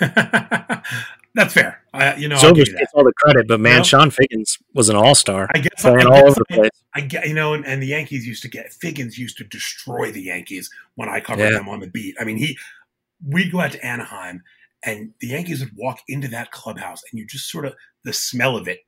[1.34, 1.82] That's fair.
[1.92, 4.88] I, you know, Zobrist gets all the credit, but man, you know, Chone Figgins was
[4.88, 5.50] an all star.
[5.54, 6.70] I guess playing I, all over the place.
[6.94, 10.10] I get, you know, and, and, the Yankees used to get Figgins used to destroy
[10.10, 11.58] the Yankees when I covered yeah.
[11.58, 12.16] them on the beat.
[12.18, 12.56] I mean, he
[13.22, 14.42] we'd go out to Anaheim
[14.82, 17.74] and the Yankees would walk into that clubhouse and you just sort of
[18.04, 18.80] the smell of it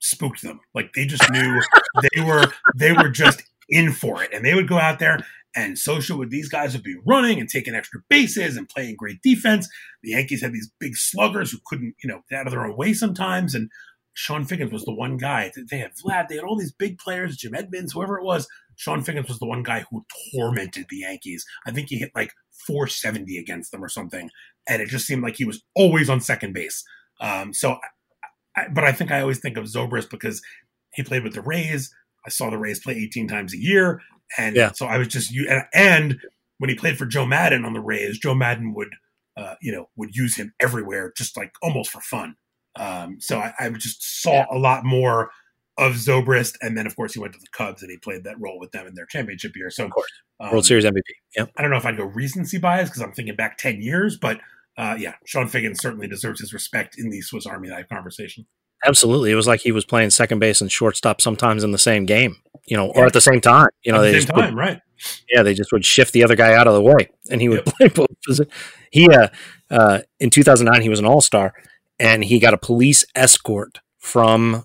[0.00, 0.60] spooked them.
[0.74, 1.60] Like they just knew
[2.14, 4.30] they were they were just in for it.
[4.32, 5.18] And they would go out there
[5.54, 9.22] and social with these guys would be running and taking extra bases and playing great
[9.22, 9.68] defense.
[10.02, 12.76] The Yankees had these big sluggers who couldn't, you know, get out of their own
[12.76, 13.54] way sometimes.
[13.54, 13.70] And
[14.14, 15.52] Chone Figgins was the one guy.
[15.70, 18.46] They had Vlad, they had all these big players, Jim Edmonds, whoever it was.
[18.76, 21.44] Chone Figgins was the one guy who tormented the Yankees.
[21.66, 22.32] I think he hit like
[22.66, 24.30] 470 against them or something.
[24.68, 26.82] And it just seemed like he was always on second base.
[27.20, 27.78] Um, so
[28.56, 30.42] I, but I think I always think of Zobrist because
[30.94, 31.94] he played with the Rays.
[32.26, 34.00] I saw the Rays play 18 times a year,
[34.38, 34.72] and yeah.
[34.72, 35.46] so I was just you.
[35.48, 36.20] And, and,
[36.58, 38.90] when he played for Joe Maddon on the Rays, Joe Maddon would,
[39.36, 42.36] uh, you know, would use him everywhere, just like almost for fun.
[42.76, 44.46] Um, so I, I, just saw yeah.
[44.50, 45.30] a lot more
[45.78, 48.40] of Zobrist, and then of course he went to the Cubs and he played that
[48.40, 49.70] role with them in their championship year.
[49.70, 50.10] So, of course,
[50.40, 51.02] um, World Series MVP.
[51.36, 51.50] Yep.
[51.56, 54.40] I don't know if I'd go recency bias because I'm thinking back 10 years, but
[54.76, 58.46] uh, yeah, Chone Figgins certainly deserves his respect in the Swiss Army knife conversation.
[58.84, 62.06] Absolutely, it was like he was playing second base and shortstop sometimes in the same
[62.06, 62.36] game,
[62.66, 63.68] you know, or at the same time.
[63.82, 64.80] You know, at the same time, would, right?
[65.32, 67.62] Yeah, they just would shift the other guy out of the way, and he would
[67.66, 67.74] yep.
[67.76, 68.40] play both.
[68.90, 69.28] He uh,
[69.70, 71.52] uh, in 2009 he was an All Star,
[71.98, 74.64] and he got a police escort from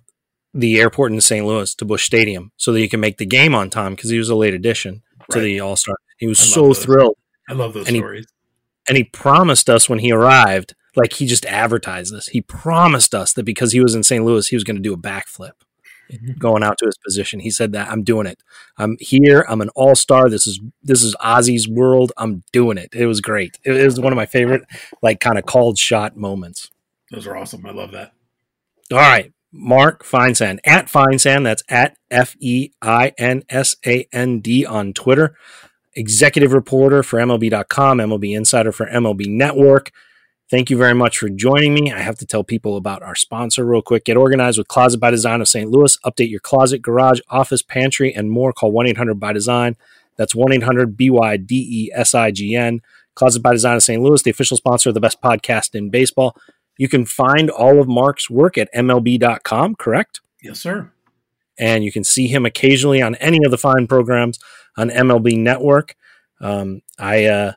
[0.53, 1.45] the airport in St.
[1.45, 4.17] Louis to Busch Stadium so that he can make the game on time because he
[4.17, 5.95] was a late addition to the All Star.
[6.17, 6.83] He was so those.
[6.83, 7.17] thrilled.
[7.47, 8.25] I love those and stories.
[8.27, 12.27] He, and he promised us when he arrived, like he just advertised this.
[12.27, 14.23] He promised us that because he was in St.
[14.23, 15.51] Louis, he was going to do a backflip
[16.11, 16.33] mm-hmm.
[16.37, 17.39] going out to his position.
[17.39, 18.41] He said that I'm doing it.
[18.77, 19.45] I'm here.
[19.47, 20.29] I'm an all star.
[20.29, 22.11] This is this is Ozzie's world.
[22.17, 22.89] I'm doing it.
[22.93, 23.57] It was great.
[23.63, 24.63] It, it was one of my favorite,
[25.01, 26.69] like kind of called shot moments.
[27.11, 27.65] Those are awesome.
[27.65, 28.13] I love that.
[28.91, 29.33] All right.
[29.51, 31.43] Mark Feinsand at Feinsand.
[31.43, 35.35] That's at F E I N S A N D on Twitter
[35.99, 39.91] executive reporter for MLB.com, MLB Insider for MLB Network.
[40.49, 41.91] Thank you very much for joining me.
[41.91, 44.05] I have to tell people about our sponsor real quick.
[44.05, 45.69] Get organized with Closet by Design of St.
[45.69, 45.95] Louis.
[46.03, 48.51] Update your closet, garage, office, pantry, and more.
[48.51, 49.77] Call 1 800 by Design.
[50.17, 52.81] That's 1 800 B Y D E S I G N.
[53.13, 54.01] Closet by Design of St.
[54.01, 56.35] Louis, the official sponsor of the best podcast in baseball.
[56.77, 60.21] You can find all of Mark's work at MLB.com, correct?
[60.41, 60.91] Yes, sir.
[61.59, 64.39] And you can see him occasionally on any of the fine programs
[64.77, 65.95] on MLB Network.
[66.41, 67.51] Um, I uh,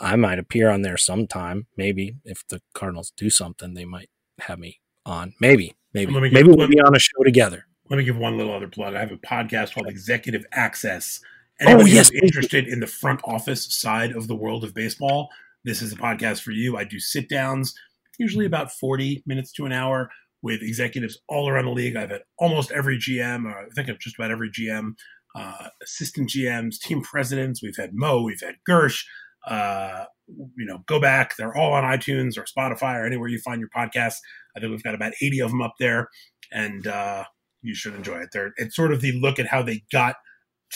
[0.00, 1.66] I might appear on there sometime.
[1.76, 5.34] Maybe if the Cardinals do something, they might have me on.
[5.40, 7.66] Maybe, maybe, maybe we'll be on a show together.
[7.88, 8.94] Let me give one little other plug.
[8.94, 11.20] I have a podcast called Executive Access.
[11.60, 15.30] Anybody oh, yes, interested in the front office side of the world of baseball,
[15.64, 16.76] this is a podcast for you.
[16.76, 17.74] I do sit downs,
[18.18, 20.10] usually about 40 minutes to an hour
[20.42, 21.96] with executives all around the league.
[21.96, 24.94] I've had almost every GM, I think of just about every GM,
[25.34, 27.62] uh, assistant GMs, team presidents.
[27.62, 29.04] We've had Mo, we've had Girsch.
[29.46, 31.36] Uh, you know, go back.
[31.36, 34.16] They're all on iTunes or Spotify or anywhere you find your podcasts.
[34.56, 36.08] I think we've got about 80 of them up there,
[36.52, 37.24] and uh,
[37.62, 38.30] you should enjoy it.
[38.32, 40.16] They're, it's sort of the look at how they got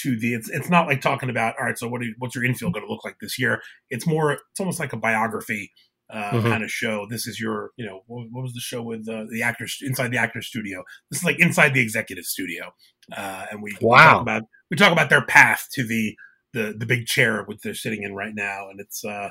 [0.03, 0.35] to the.
[0.35, 1.79] It's, it's not like talking about all right.
[1.79, 2.03] So what?
[2.19, 3.61] what's your infield going to look like this year?
[3.91, 4.33] It's more.
[4.33, 5.73] It's almost like a biography
[6.13, 6.49] uh, mm-hmm.
[6.49, 7.07] kind of show.
[7.09, 10.11] This is your, you know, what, what was the show with uh, the actors inside
[10.11, 10.83] the actor studio?
[11.11, 12.73] This is like inside the executive studio,
[13.17, 13.97] uh, and we, wow.
[13.97, 16.15] we talk about we talk about their path to the
[16.53, 19.05] the the big chair which they're sitting in right now, and it's.
[19.05, 19.31] uh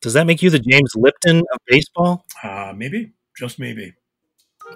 [0.00, 2.26] Does that make you the James Lipton of baseball?
[2.42, 3.94] Uh, maybe, just maybe.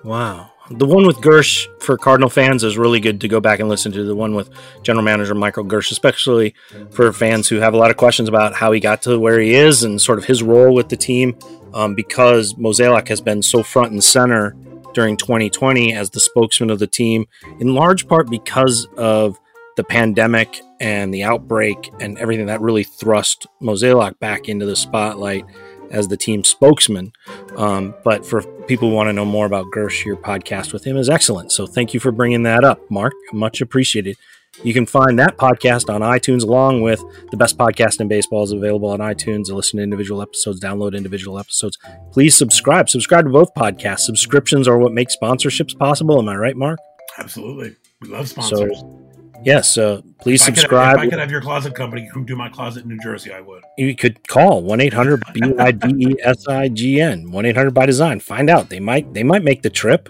[0.04, 0.50] Wow.
[0.70, 3.90] The one with Girsch for Cardinal fans is really good to go back and listen
[3.92, 4.04] to.
[4.04, 4.50] The one with
[4.82, 6.54] General Manager Michael Girsch, especially
[6.90, 9.54] for fans who have a lot of questions about how he got to where he
[9.54, 11.36] is and sort of his role with the team,
[11.72, 14.54] um, because Mozeliak has been so front and center
[14.92, 17.26] during 2020 as the spokesman of the team,
[17.58, 19.38] in large part because of
[19.78, 25.44] the pandemic and the outbreak and everything that really thrust Mozeliak back into the spotlight
[25.92, 27.12] as the team spokesman.
[27.56, 30.96] Um, but for people who want to know more about Girsch, your podcast with him
[30.96, 31.52] is excellent.
[31.52, 33.14] So thank you for bringing that up, Mark.
[33.32, 34.16] Much appreciated.
[34.64, 37.00] You can find that podcast on iTunes along with
[37.30, 39.44] the best podcast in baseball is available on iTunes.
[39.44, 41.78] To listen to individual episodes, download individual episodes.
[42.10, 42.90] Please subscribe.
[42.90, 44.00] Subscribe to both podcasts.
[44.00, 46.18] Subscriptions are what make sponsorships possible.
[46.18, 46.80] Am I right, Mark?
[47.16, 47.76] Absolutely.
[48.00, 48.80] We love sponsors.
[48.80, 49.07] So,
[49.44, 50.98] Yes, uh, please if subscribe.
[50.98, 52.98] I, could if I could have your closet company come do my closet in New
[52.98, 53.62] Jersey, I would.
[53.76, 57.46] You could call one eight hundred B I D E S I G N one
[57.46, 58.20] eight hundred by design.
[58.20, 60.08] Find out they might they might make the trip.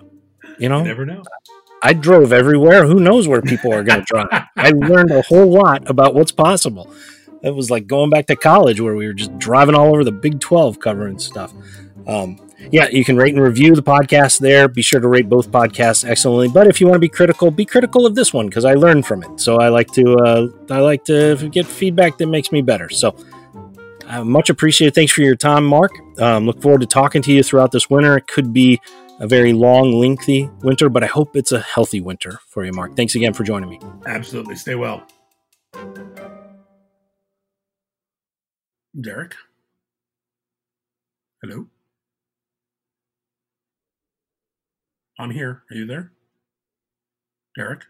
[0.59, 1.23] You know, you never know.
[1.83, 2.87] I drove everywhere.
[2.87, 4.27] Who knows where people are going to drive?
[4.57, 6.93] I learned a whole lot about what's possible.
[7.43, 10.13] It was like going back to college where we were just driving all over the
[10.13, 11.53] Big Twelve covering stuff.
[12.07, 14.69] Um, yeah, you can rate and review the podcast there.
[14.69, 16.49] Be sure to rate both podcasts excellently.
[16.49, 19.07] But if you want to be critical, be critical of this one because I learned
[19.07, 19.41] from it.
[19.41, 22.89] So I like to uh, I like to get feedback that makes me better.
[22.89, 23.17] So
[24.07, 24.95] uh, much appreciated.
[24.95, 25.93] Thanks for your time, Mark.
[26.19, 28.17] Um, look forward to talking to you throughout this winter.
[28.17, 28.81] It could be
[29.21, 32.97] a very long, lengthy winter, but I hope it's a healthy winter for you, Mark.
[32.97, 33.81] Thanks again for joining me.
[34.07, 34.57] Absolutely.
[34.57, 35.07] Stay well.
[39.01, 39.35] Derek?
[41.43, 41.69] Hello?
[45.19, 45.63] I'm here.
[45.71, 46.13] Are you there?
[47.57, 47.85] Derek?